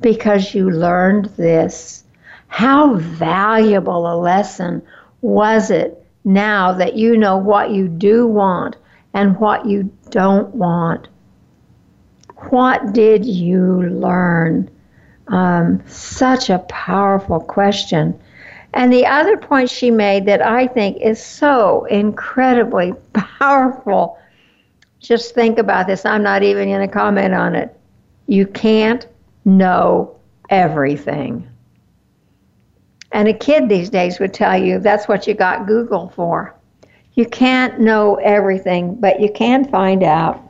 [0.00, 2.04] because you learned this?
[2.50, 4.82] How valuable a lesson
[5.22, 8.76] was it now that you know what you do want
[9.14, 11.08] and what you don't want?
[12.50, 14.70] What did you learn?
[15.28, 18.20] Um, such a powerful question.
[18.74, 24.18] And the other point she made that I think is so incredibly powerful
[25.00, 26.04] just think about this.
[26.04, 27.74] I'm not even going to comment on it.
[28.26, 29.06] You can't
[29.44, 30.14] know
[30.50, 31.48] everything.
[33.12, 36.54] And a kid these days would tell you that's what you got Google for.
[37.14, 40.40] You can't know everything, but you can find out.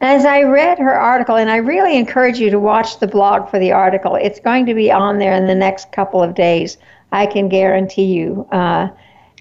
[0.00, 3.58] As I read her article, and I really encourage you to watch the blog for
[3.58, 6.78] the article, it's going to be on there in the next couple of days,
[7.12, 8.88] I can guarantee you, uh,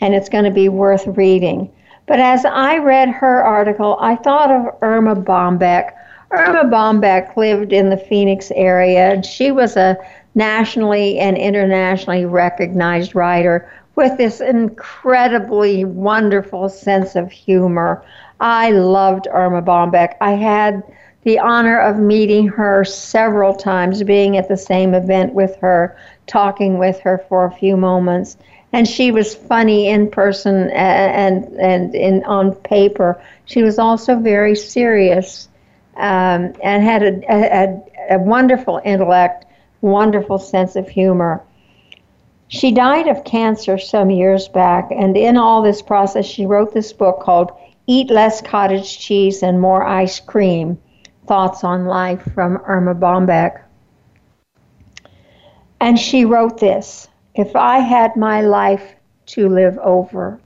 [0.01, 1.71] and it's going to be worth reading.
[2.05, 5.91] But as I read her article, I thought of Erma Bombeck.
[6.31, 9.97] Erma Bombeck lived in the Phoenix area, and she was a
[10.35, 18.03] nationally and internationally recognized writer with this incredibly wonderful sense of humor.
[18.39, 20.15] I loved Erma Bombeck.
[20.19, 20.83] I had
[21.23, 26.77] the honor of meeting her several times, being at the same event with her, talking
[26.79, 28.37] with her for a few moments.
[28.73, 33.21] And she was funny in person and and in on paper.
[33.45, 35.47] She was also very serious
[35.95, 39.45] um, and had a, a, a wonderful intellect,
[39.83, 41.43] wonderful sense of humor.
[42.47, 46.93] She died of cancer some years back, and in all this process, she wrote this
[46.93, 47.51] book called
[47.85, 50.79] Eat less cottage cheese and more ice cream.
[51.27, 53.61] Thoughts on Life from Erma Bombeck.
[55.79, 58.95] And she wrote this If I had my life
[59.27, 60.39] to live over,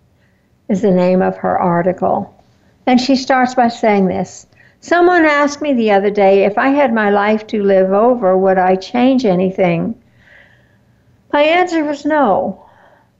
[0.67, 2.33] is the name of her article.
[2.85, 4.47] And she starts by saying this
[4.87, 8.57] Someone asked me the other day if I had my life to live over, would
[8.57, 10.01] I change anything?
[11.33, 12.63] My answer was no.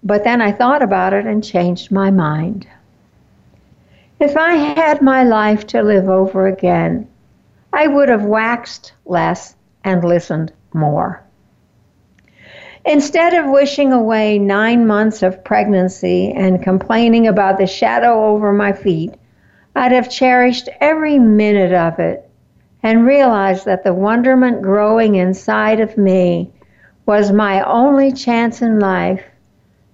[0.01, 2.65] But then I thought about it and changed my mind.
[4.17, 7.05] If I had my life to live over again,
[7.73, 11.21] I would have waxed less and listened more.
[12.85, 18.71] Instead of wishing away nine months of pregnancy and complaining about the shadow over my
[18.71, 19.15] feet,
[19.77, 22.27] I'd have cherished every minute of it
[22.81, 26.51] and realized that the wonderment growing inside of me
[27.05, 29.23] was my only chance in life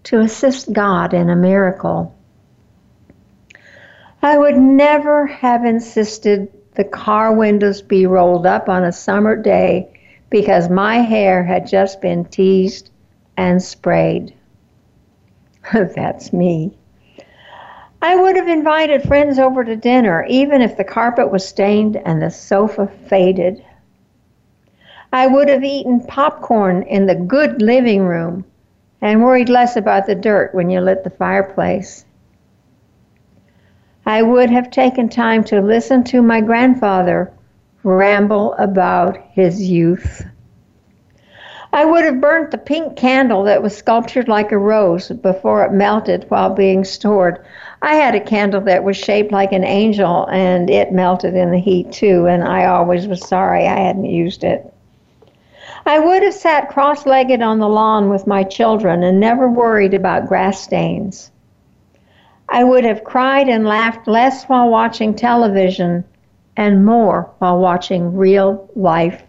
[0.04, 2.18] to assist God in a miracle.
[4.22, 10.00] I would never have insisted the car windows be rolled up on a summer day
[10.30, 12.90] because my hair had just been teased
[13.36, 14.34] and sprayed.
[15.74, 16.78] That's me.
[18.04, 22.22] I would have invited friends over to dinner, even if the carpet was stained and
[22.22, 23.64] the sofa faded.
[25.14, 28.44] I would have eaten popcorn in the good living room
[29.00, 32.04] and worried less about the dirt when you lit the fireplace.
[34.06, 37.32] I would have taken time to listen to my grandfather
[37.84, 40.26] ramble about his youth.
[41.72, 45.72] I would have burnt the pink candle that was sculptured like a rose before it
[45.72, 47.44] melted while being stored.
[47.84, 51.60] I had a candle that was shaped like an angel and it melted in the
[51.60, 54.74] heat too, and I always was sorry I hadn't used it.
[55.86, 59.94] I would have sat cross legged on the lawn with my children and never worried
[59.94, 61.30] about grass stains.
[62.48, 66.06] I would have cried and laughed less while watching television
[66.56, 69.24] and more while watching real life.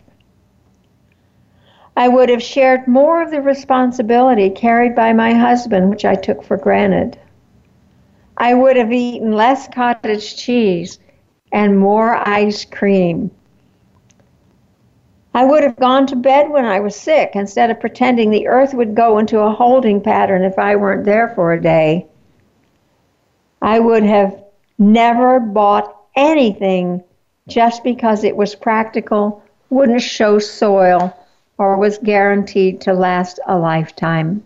[1.96, 6.44] I would have shared more of the responsibility carried by my husband, which I took
[6.44, 7.18] for granted.
[8.36, 10.98] I would have eaten less cottage cheese
[11.52, 13.30] and more ice cream.
[15.32, 18.72] I would have gone to bed when I was sick instead of pretending the earth
[18.74, 22.06] would go into a holding pattern if I weren't there for a day.
[23.60, 24.44] I would have
[24.78, 27.02] never bought anything
[27.48, 31.16] just because it was practical, wouldn't show soil,
[31.58, 34.44] or was guaranteed to last a lifetime.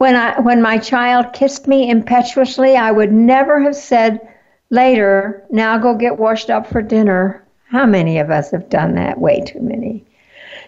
[0.00, 4.26] When, I, when my child kissed me impetuously, I would never have said
[4.70, 7.46] later, now go get washed up for dinner.
[7.68, 9.20] How many of us have done that?
[9.20, 10.06] Way too many.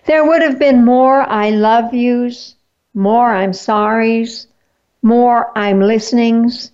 [0.04, 2.56] There would have been more I love yous,
[2.92, 4.48] more I'm sorries,
[5.00, 6.70] more I'm listenings,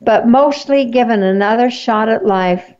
[0.00, 2.74] but mostly given another shot at life,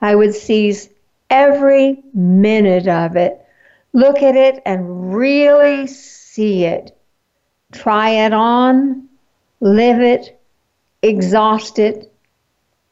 [0.00, 0.90] I would seize
[1.28, 3.44] every minute of it,
[3.92, 6.96] look at it and really see it,
[7.74, 9.08] try it on,
[9.60, 10.40] live it,
[11.02, 12.10] exhaust it,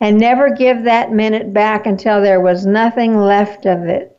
[0.01, 4.19] and never give that minute back until there was nothing left of it.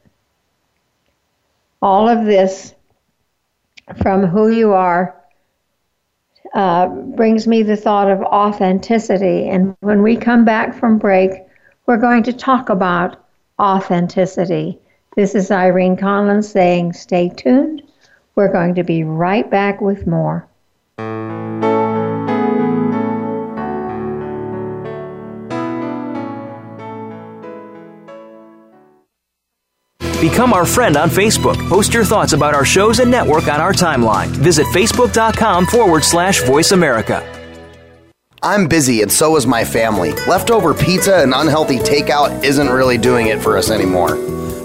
[1.81, 2.73] All of this
[4.01, 5.15] from who you are
[6.53, 9.49] uh, brings me the thought of authenticity.
[9.49, 11.31] And when we come back from break,
[11.85, 13.17] we're going to talk about
[13.59, 14.79] authenticity.
[15.15, 17.83] This is Irene Conlon saying, stay tuned.
[18.35, 20.47] We're going to be right back with more.
[30.23, 31.57] Become our friend on Facebook.
[31.67, 34.27] Post your thoughts about our shows and network on our timeline.
[34.27, 37.21] Visit facebook.com forward slash voice America.
[38.41, 40.13] I'm busy and so is my family.
[40.25, 44.15] Leftover pizza and unhealthy takeout isn't really doing it for us anymore.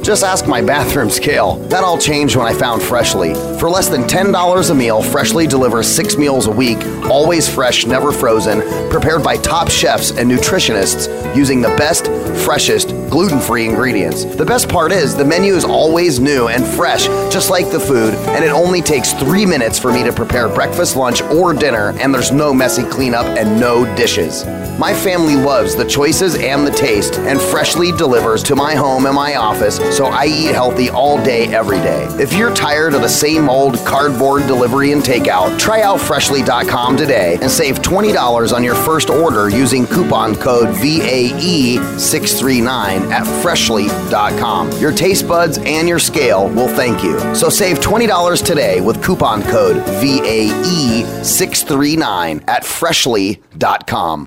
[0.03, 1.57] Just ask my bathroom scale.
[1.69, 3.35] That all changed when I found Freshly.
[3.59, 6.79] For less than $10 a meal, Freshly delivers six meals a week,
[7.11, 12.07] always fresh, never frozen, prepared by top chefs and nutritionists using the best,
[12.45, 14.25] freshest, gluten free ingredients.
[14.25, 18.15] The best part is the menu is always new and fresh, just like the food,
[18.29, 22.15] and it only takes three minutes for me to prepare breakfast, lunch, or dinner, and
[22.15, 24.47] there's no messy cleanup and no dishes.
[24.79, 29.15] My family loves the choices and the taste, and Freshly delivers to my home and
[29.15, 32.07] my office so I eat healthy all day, every day.
[32.21, 37.37] If you're tired of the same old cardboard delivery and takeout, try out freshly.com today
[37.43, 44.71] and save $20 on your first order using coupon code VAE639 at freshly.com.
[44.79, 47.19] Your taste buds and your scale will thank you.
[47.35, 54.27] So save $20 today with coupon code VAE639 at freshly.com.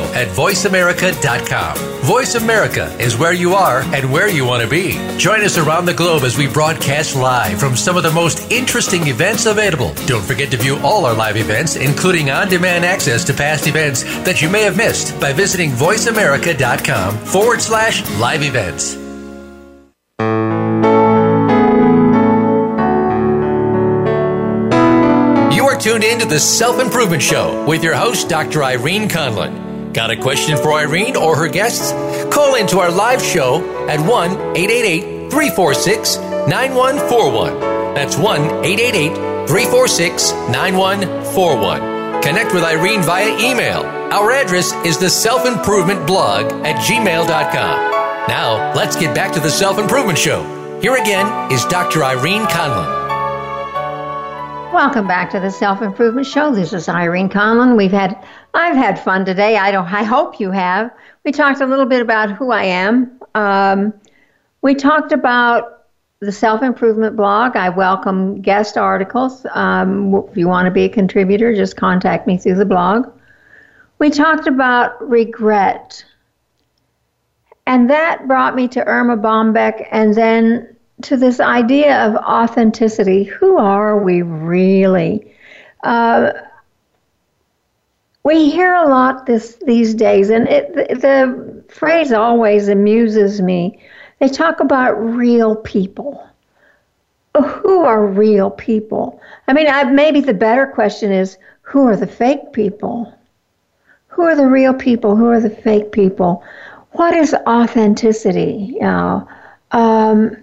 [0.13, 1.77] at voiceamerica.com.
[2.01, 4.93] Voice America is where you are and where you want to be.
[5.17, 9.07] Join us around the globe as we broadcast live from some of the most interesting
[9.07, 9.93] events available.
[10.07, 14.03] Don't forget to view all our live events, including on demand access to past events
[14.23, 18.97] that you may have missed by visiting voiceamerica.com forward slash live events.
[25.55, 28.63] You are tuned in to the Self Improvement Show with your host, Dr.
[28.63, 29.70] Irene Conlon.
[29.93, 31.91] Got a question for Irene or her guests?
[32.33, 37.59] Call into our live show at 1 888 346 9141.
[37.93, 42.21] That's 1 888 346 9141.
[42.23, 43.83] Connect with Irene via email.
[44.13, 47.91] Our address is the self improvement blog at gmail.com.
[48.29, 50.79] Now, let's get back to the Self Improvement Show.
[50.81, 52.03] Here again is Dr.
[52.03, 53.01] Irene Conlon.
[54.73, 56.55] Welcome back to the Self Improvement Show.
[56.55, 57.75] This is Irene Conlon.
[57.75, 58.23] We've had
[58.53, 59.57] I've had fun today.
[59.57, 59.85] I don't.
[59.85, 60.91] I hope you have.
[61.23, 63.19] We talked a little bit about who I am.
[63.35, 63.93] Um,
[64.61, 65.85] we talked about
[66.19, 67.55] the Self Improvement blog.
[67.55, 69.45] I welcome guest articles.
[69.53, 73.11] Um, if you want to be a contributor, just contact me through the blog.
[73.99, 76.03] We talked about regret.
[77.67, 83.23] And that brought me to Erma Bombeck and then to this idea of authenticity.
[83.23, 85.33] Who are we really?
[85.83, 86.31] Uh,
[88.23, 93.79] we hear a lot this these days, and it, the, the phrase always amuses me.
[94.19, 96.27] They talk about real people.
[97.35, 99.21] Who are real people?
[99.47, 103.13] I mean, I, maybe the better question is who are the fake people?
[104.07, 105.15] Who are the real people?
[105.15, 106.43] Who are the fake people?
[106.91, 108.75] What is authenticity?
[108.79, 109.27] You
[109.71, 110.37] um,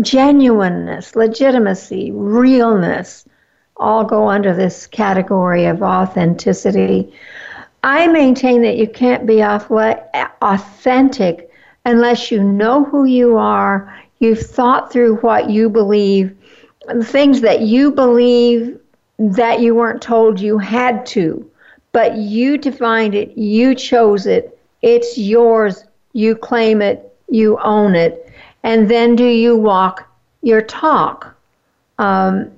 [0.00, 3.26] genuineness, legitimacy, realness
[3.82, 7.12] all go under this category of authenticity.
[7.82, 11.50] I maintain that you can't be authentic
[11.84, 16.36] unless you know who you are, you've thought through what you believe,
[17.02, 18.78] things that you believe
[19.18, 21.48] that you weren't told you had to,
[21.90, 28.22] but you defined it, you chose it, it's yours, you claim it, you own it
[28.62, 30.08] and then do you walk
[30.42, 31.34] your talk?
[31.98, 32.52] Um,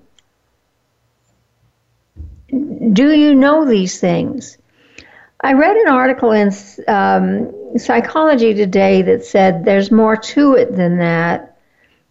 [2.93, 4.59] do you know these things?
[5.41, 6.51] I read an article in
[6.89, 11.59] um, Psychology Today that said there's more to it than that,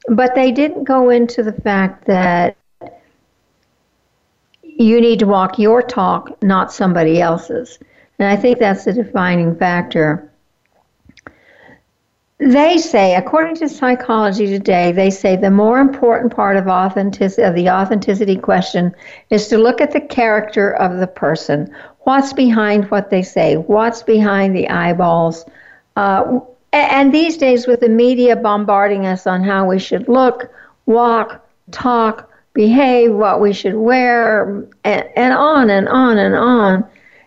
[0.07, 2.57] but they didn't go into the fact that
[4.61, 7.79] you need to walk your talk, not somebody else's.
[8.19, 10.31] And I think that's the defining factor.
[12.39, 17.55] They say, according to Psychology Today, they say the more important part of authenticity of
[17.55, 18.93] the authenticity question
[19.29, 21.73] is to look at the character of the person.
[22.01, 23.55] What's behind what they say?
[23.55, 25.45] What's behind the eyeballs?
[25.95, 26.39] Uh,
[26.73, 30.51] and these days, with the media bombarding us on how we should look,
[30.87, 36.83] walk, talk, behave, what we should wear, and, and on and on and on,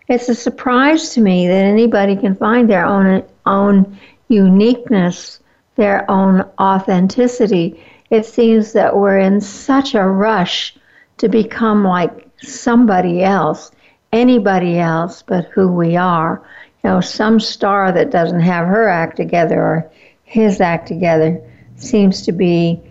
[0.09, 3.97] it's a surprise to me that anybody can find their own own
[4.27, 5.39] uniqueness,
[5.75, 10.75] their own authenticity, it seems that we're in such a rush
[11.17, 13.71] to become like somebody else,
[14.13, 16.41] anybody else but who we are.
[16.83, 19.91] You know, some star that doesn't have her act together or
[20.23, 21.41] his act together
[21.75, 22.81] seems to be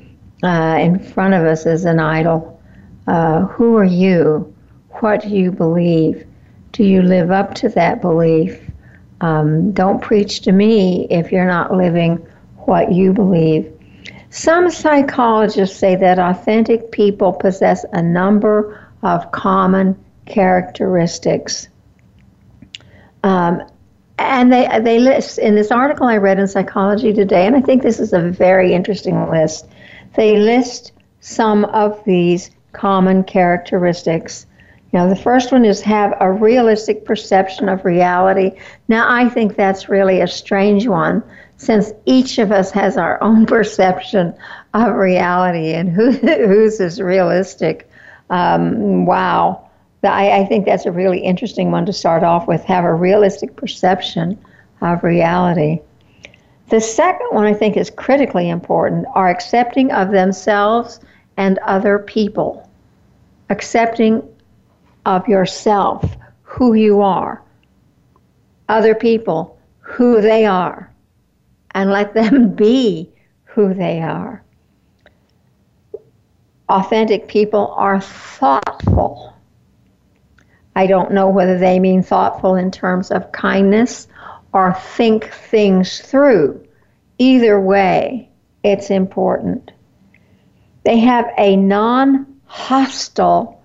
[0.43, 2.61] uh, in front of us as an idol.
[3.07, 4.53] Uh, who are you?
[5.01, 6.27] What do you believe?
[6.73, 8.66] Do you live up to that belief?
[9.21, 12.17] Um, don't preach to me if you're not living
[12.59, 13.73] what you believe.
[14.31, 19.97] Some psychologists say that authentic people possess a number of common
[20.27, 21.69] characteristics.
[23.23, 23.63] Um,
[24.19, 27.83] and they, they list in this article I read in Psychology Today, and I think
[27.83, 29.67] this is a very interesting list.
[30.15, 34.47] They list some of these common characteristics
[34.93, 38.53] now, the first one is have a realistic perception of reality.
[38.89, 41.23] Now, I think that's really a strange one
[41.57, 44.35] since each of us has our own perception
[44.75, 47.91] of reality and who, whose is realistic.
[48.31, 49.69] Um, wow.
[50.03, 52.63] I, I think that's a really interesting one to start off with.
[52.65, 54.39] Have a realistic perception
[54.81, 55.81] of reality.
[56.69, 61.01] The second one I think is critically important are accepting of themselves
[61.37, 62.69] and other people.
[63.51, 64.23] Accepting
[65.07, 66.05] of yourself,
[66.43, 67.41] who you are,
[68.69, 70.93] other people, who they are,
[71.71, 73.11] and let them be
[73.45, 74.43] who they are.
[76.69, 79.33] Authentic people are thoughtful.
[80.75, 84.09] I don't know whether they mean thoughtful in terms of kindness
[84.53, 86.67] or think things through.
[87.19, 88.29] Either way,
[88.65, 89.71] it's important.
[90.85, 93.56] They have a non hostile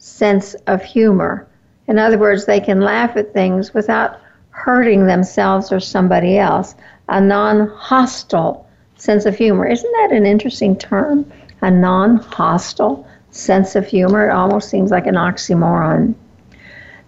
[0.00, 1.46] sense of humor.
[1.86, 4.18] In other words, they can laugh at things without
[4.50, 6.74] hurting themselves or somebody else.
[7.08, 9.66] A non hostile sense of humor.
[9.66, 11.30] Isn't that an interesting term?
[11.62, 14.28] A non hostile sense of humor.
[14.28, 16.14] It almost seems like an oxymoron.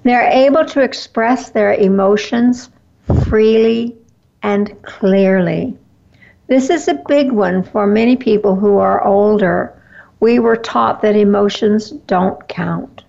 [0.05, 2.71] They're able to express their emotions
[3.25, 3.97] freely
[4.43, 5.77] and clearly.
[6.49, 9.81] This is a big one for many people who are older.
[10.23, 13.03] We were taught that emotions don't count,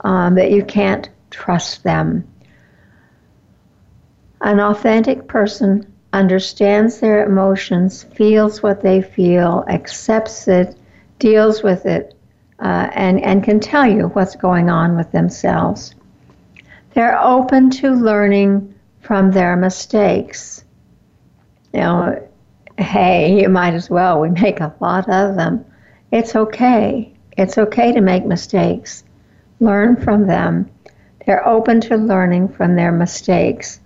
[0.00, 2.26] um, that you can't trust them.
[4.40, 10.74] An authentic person understands their emotions, feels what they feel, accepts it,
[11.18, 12.14] deals with it,
[12.58, 15.94] uh, and, and can tell you what's going on with themselves.
[16.94, 20.64] They're open to learning from their mistakes.
[21.74, 22.28] You know,
[22.78, 24.22] hey, you might as well.
[24.22, 25.65] We make a lot of them.
[26.12, 27.12] It's okay.
[27.36, 29.04] It's okay to make mistakes.
[29.60, 30.70] Learn from them.
[31.24, 33.80] They're open to learning from their mistakes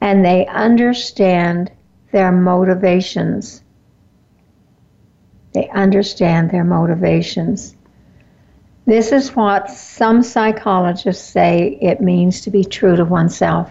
[0.00, 1.72] and they understand
[2.12, 3.62] their motivations.
[5.52, 7.74] They understand their motivations.
[8.84, 13.70] This is what some psychologists say it means to be true to oneself.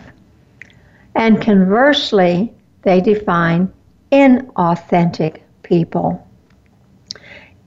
[1.14, 3.72] And conversely, they define
[4.12, 6.25] inauthentic people.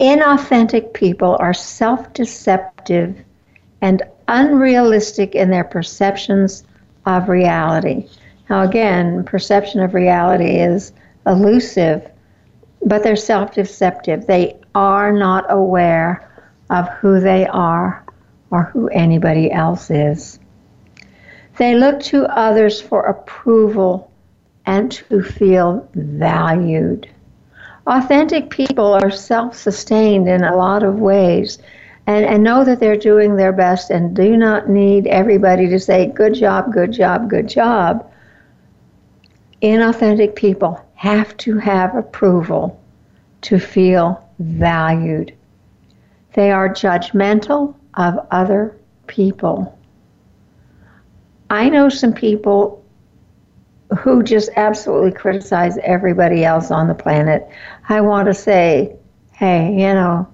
[0.00, 3.16] Inauthentic people are self deceptive
[3.80, 6.64] and unrealistic in their perceptions
[7.06, 8.08] of reality.
[8.48, 10.92] Now, again, perception of reality is
[11.26, 12.08] elusive,
[12.84, 14.26] but they're self deceptive.
[14.26, 16.30] They are not aware
[16.70, 18.04] of who they are
[18.50, 20.38] or who anybody else is.
[21.56, 24.12] They look to others for approval
[24.64, 27.08] and to feel valued.
[27.88, 31.58] Authentic people are self sustained in a lot of ways
[32.06, 36.12] and, and know that they're doing their best and do not need everybody to say,
[36.14, 38.12] good job, good job, good job.
[39.62, 42.78] Inauthentic people have to have approval
[43.40, 45.34] to feel valued.
[46.34, 48.76] They are judgmental of other
[49.06, 49.78] people.
[51.48, 52.84] I know some people
[53.98, 57.48] who just absolutely criticize everybody else on the planet.
[57.90, 58.96] I want to say,
[59.32, 60.28] hey, you know,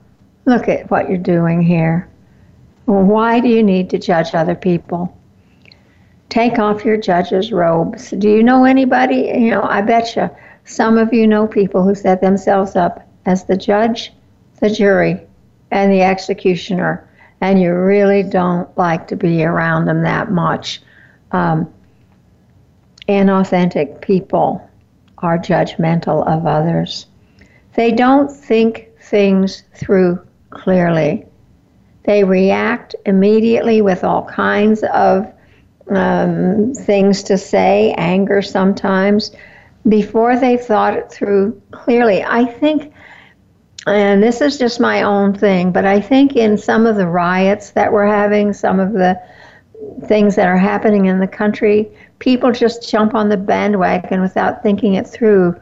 [0.45, 2.09] look at what you're doing here.
[2.87, 5.17] Why do you need to judge other people?
[6.29, 8.11] Take off your judge's robes.
[8.11, 9.33] Do you know anybody?
[9.37, 10.29] You know, I bet you
[10.65, 14.13] some of you know people who set themselves up as the judge,
[14.61, 15.21] the jury,
[15.71, 17.09] and the executioner,
[17.41, 20.83] and you really don't like to be around them that much
[21.33, 21.73] um,
[23.09, 24.69] inauthentic people
[25.19, 27.07] are judgmental of others.
[27.75, 30.20] They don't think things through
[30.51, 31.27] clearly.
[32.05, 35.33] They react immediately with all kinds of
[35.89, 39.33] um, things to say, anger sometimes,
[39.89, 42.22] before they've thought it through clearly.
[42.22, 42.93] I think,
[43.87, 47.70] and this is just my own thing, but I think in some of the riots
[47.70, 49.20] that we're having, some of the
[50.07, 54.95] things that are happening in the country, people just jump on the bandwagon without thinking
[54.95, 55.55] it through.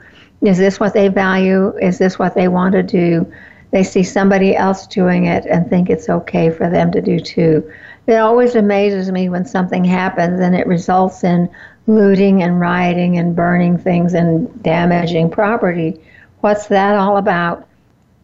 [0.42, 1.76] Is this what they value?
[1.78, 3.32] Is this what they want to do?
[3.70, 7.70] They see somebody else doing it and think it's okay for them to do too.
[8.06, 11.48] It always amazes me when something happens and it results in
[11.86, 16.00] looting and rioting and burning things and damaging property.
[16.40, 17.66] What's that all about?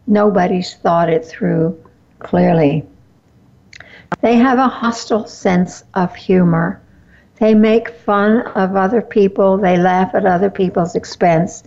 [0.07, 1.81] Nobody's thought it through
[2.19, 2.85] clearly.
[4.21, 6.81] They have a hostile sense of humor.
[7.39, 9.57] They make fun of other people.
[9.57, 11.63] They laugh at other people's expense.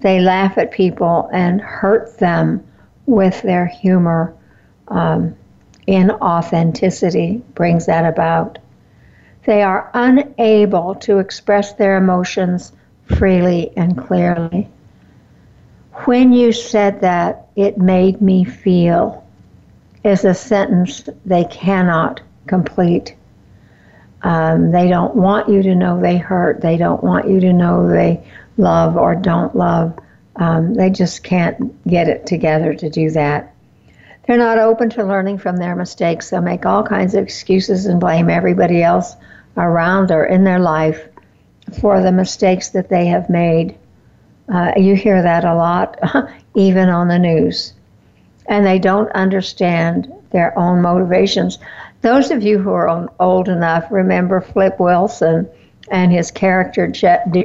[0.00, 2.64] They laugh at people and hurt them
[3.06, 4.34] with their humor.
[4.88, 5.34] Um,
[5.88, 8.58] inauthenticity brings that about.
[9.44, 12.72] They are unable to express their emotions
[13.06, 14.68] freely and clearly.
[16.04, 19.24] When you said that, it made me feel
[20.04, 23.14] is a sentence they cannot complete.
[24.22, 26.60] Um, they don't want you to know they hurt.
[26.60, 28.22] They don't want you to know they
[28.56, 29.98] love or don't love.
[30.36, 33.54] Um, they just can't get it together to do that.
[34.26, 36.30] They're not open to learning from their mistakes.
[36.30, 39.14] They'll make all kinds of excuses and blame everybody else
[39.56, 41.00] around or in their life
[41.80, 43.78] for the mistakes that they have made.
[44.52, 45.98] Uh, you hear that a lot,
[46.54, 47.72] even on the news.
[48.46, 51.58] And they don't understand their own motivations.
[52.02, 55.48] Those of you who are old enough remember Flip Wilson
[55.90, 56.88] and his character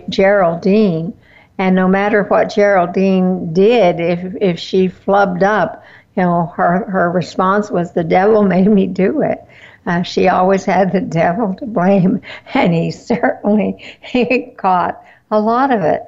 [0.09, 1.13] Geraldine.
[1.57, 5.83] And no matter what Geraldine did, if, if she flubbed up,
[6.15, 9.43] you know, her, her response was, The devil made me do it.
[9.85, 12.21] Uh, she always had the devil to blame,
[12.53, 16.01] and he certainly he caught a lot of it.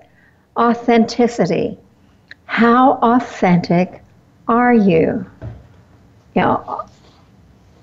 [0.58, 1.78] Authenticity.
[2.46, 4.04] How authentic
[4.48, 5.26] are you?
[6.36, 6.86] You know,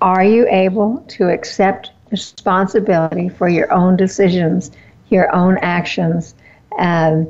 [0.01, 4.71] are you able to accept responsibility for your own decisions,
[5.09, 6.35] your own actions,
[6.77, 7.27] um,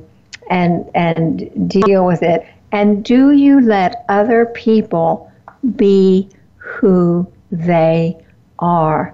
[0.49, 2.45] and and deal with it?
[2.71, 5.32] And do you let other people
[5.75, 8.17] be who they
[8.59, 9.13] are?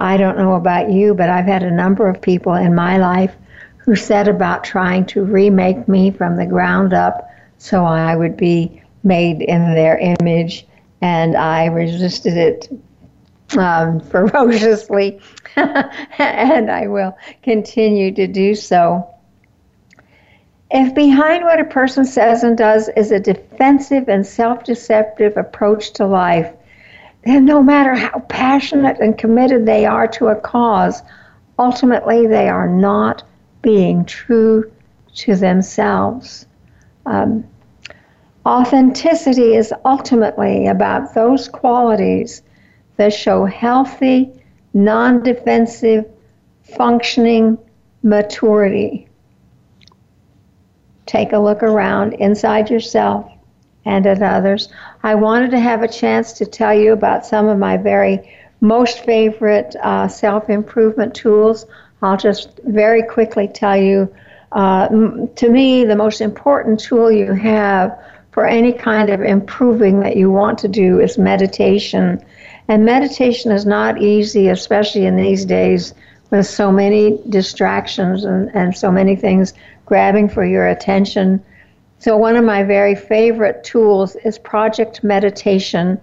[0.00, 3.34] I don't know about you, but I've had a number of people in my life
[3.78, 8.82] who set about trying to remake me from the ground up so I would be
[9.04, 10.66] made in their image
[11.00, 12.68] and I resisted it
[13.56, 15.20] um, ferociously,
[15.56, 19.08] and I will continue to do so.
[20.70, 25.92] If behind what a person says and does is a defensive and self deceptive approach
[25.94, 26.52] to life,
[27.24, 31.02] then no matter how passionate and committed they are to a cause,
[31.58, 33.22] ultimately they are not
[33.60, 34.72] being true
[35.14, 36.46] to themselves.
[37.04, 37.44] Um,
[38.44, 42.42] Authenticity is ultimately about those qualities
[42.96, 44.32] that show healthy,
[44.74, 46.06] non defensive,
[46.76, 47.58] functioning
[48.02, 49.08] maturity.
[51.06, 53.30] Take a look around inside yourself
[53.84, 54.68] and at others.
[55.02, 59.04] I wanted to have a chance to tell you about some of my very most
[59.04, 61.66] favorite uh, self improvement tools.
[62.00, 64.12] I'll just very quickly tell you
[64.52, 64.88] uh,
[65.36, 67.98] to me, the most important tool you have
[68.32, 72.22] for any kind of improving that you want to do is meditation.
[72.68, 75.94] And meditation is not easy, especially in these days
[76.30, 79.52] with so many distractions and, and so many things
[79.84, 81.42] grabbing for your attention.
[81.98, 86.00] So, one of my very favorite tools is Project Meditation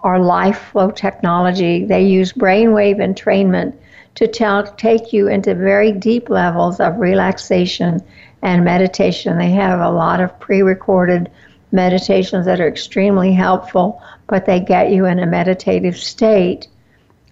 [0.00, 1.84] or Life Flow Technology.
[1.84, 3.74] They use brainwave entrainment
[4.14, 8.00] to tell, take you into very deep levels of relaxation
[8.42, 9.38] and meditation.
[9.38, 11.30] They have a lot of pre recorded
[11.72, 14.02] meditations that are extremely helpful,
[14.32, 16.66] but they get you in a meditative state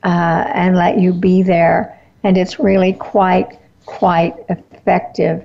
[0.04, 1.98] uh, and let you be there.
[2.22, 5.42] And it's really quite, quite effective.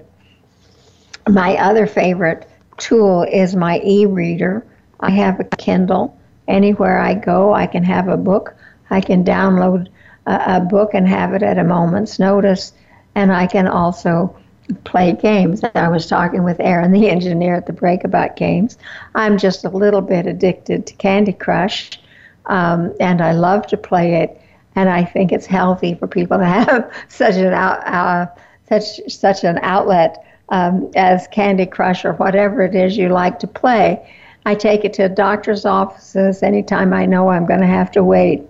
[1.29, 2.45] My other favorite
[2.75, 4.67] tool is my e reader.
[4.99, 6.19] I have a Kindle.
[6.49, 8.53] Anywhere I go, I can have a book.
[8.89, 9.87] I can download
[10.25, 12.73] a, a book and have it at a moment's notice.
[13.15, 14.35] And I can also
[14.83, 15.63] play games.
[15.75, 18.77] I was talking with Aaron, the engineer, at the break about games.
[19.13, 21.99] I'm just a little bit addicted to Candy Crush,
[22.45, 24.41] um, and I love to play it.
[24.75, 28.27] And I think it's healthy for people to have such an out, uh,
[28.69, 33.47] such such an outlet um, as Candy Crush or whatever it is you like to
[33.47, 34.13] play.
[34.45, 38.43] I take it to doctor's offices anytime I know I'm going to have to wait.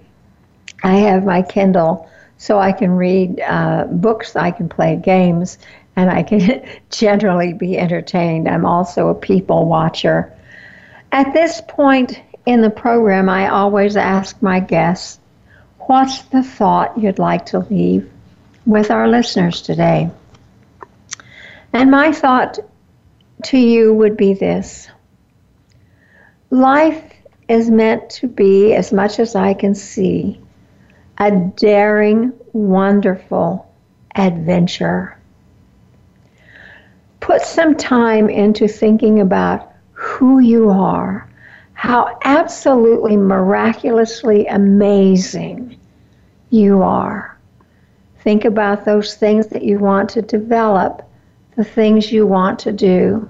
[0.83, 5.57] I have my Kindle so I can read uh, books, I can play games,
[5.95, 8.47] and I can generally be entertained.
[8.47, 10.33] I'm also a people watcher.
[11.11, 15.19] At this point in the program, I always ask my guests,
[15.87, 18.11] What's the thought you'd like to leave
[18.65, 20.09] with our listeners today?
[21.73, 22.57] And my thought
[23.45, 24.89] to you would be this
[26.49, 27.03] Life
[27.47, 30.41] is meant to be, as much as I can see,
[31.19, 33.71] a daring, wonderful
[34.15, 35.17] adventure
[37.25, 41.27] put some time into thinking about who you are,
[41.73, 45.75] how absolutely miraculously amazing
[46.51, 47.35] you are.
[48.19, 51.01] Think about those things that you want to develop,
[51.55, 53.27] the things you want to do.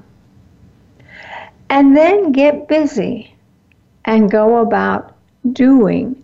[1.70, 3.34] And then get busy
[4.04, 5.16] and go about
[5.54, 6.22] doing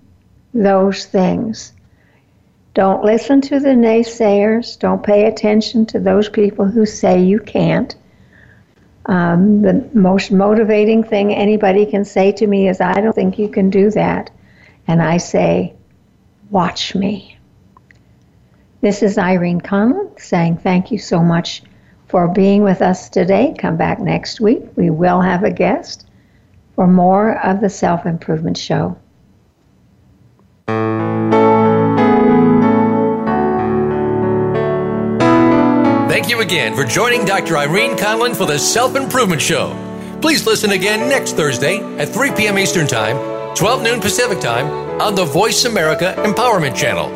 [0.54, 1.72] those things.
[2.74, 4.80] Don't listen to the naysayers.
[4.80, 7.96] Don't pay attention to those people who say you can't.
[9.08, 13.50] Um, the most motivating thing anybody can say to me is, I don't think you
[13.50, 14.30] can do that.
[14.88, 15.76] And I say,
[16.52, 17.38] Watch me.
[18.82, 21.64] This is Irene Conlon saying thank you so much
[22.10, 23.56] for being with us today.
[23.58, 24.64] Come back next week.
[24.76, 26.10] We will have a guest
[26.76, 28.98] for more of the Self Improvement Show.
[36.22, 37.58] Thank you again for joining Dr.
[37.58, 39.76] Irene Conlon for the Self Improvement Show.
[40.22, 42.60] Please listen again next Thursday at 3 p.m.
[42.60, 44.68] Eastern Time, 12 noon Pacific Time
[45.02, 47.10] on the Voice America Empowerment Channel.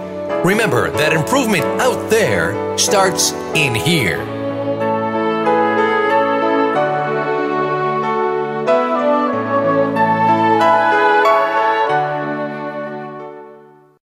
[0.43, 4.34] Remember that improvement out there starts in here.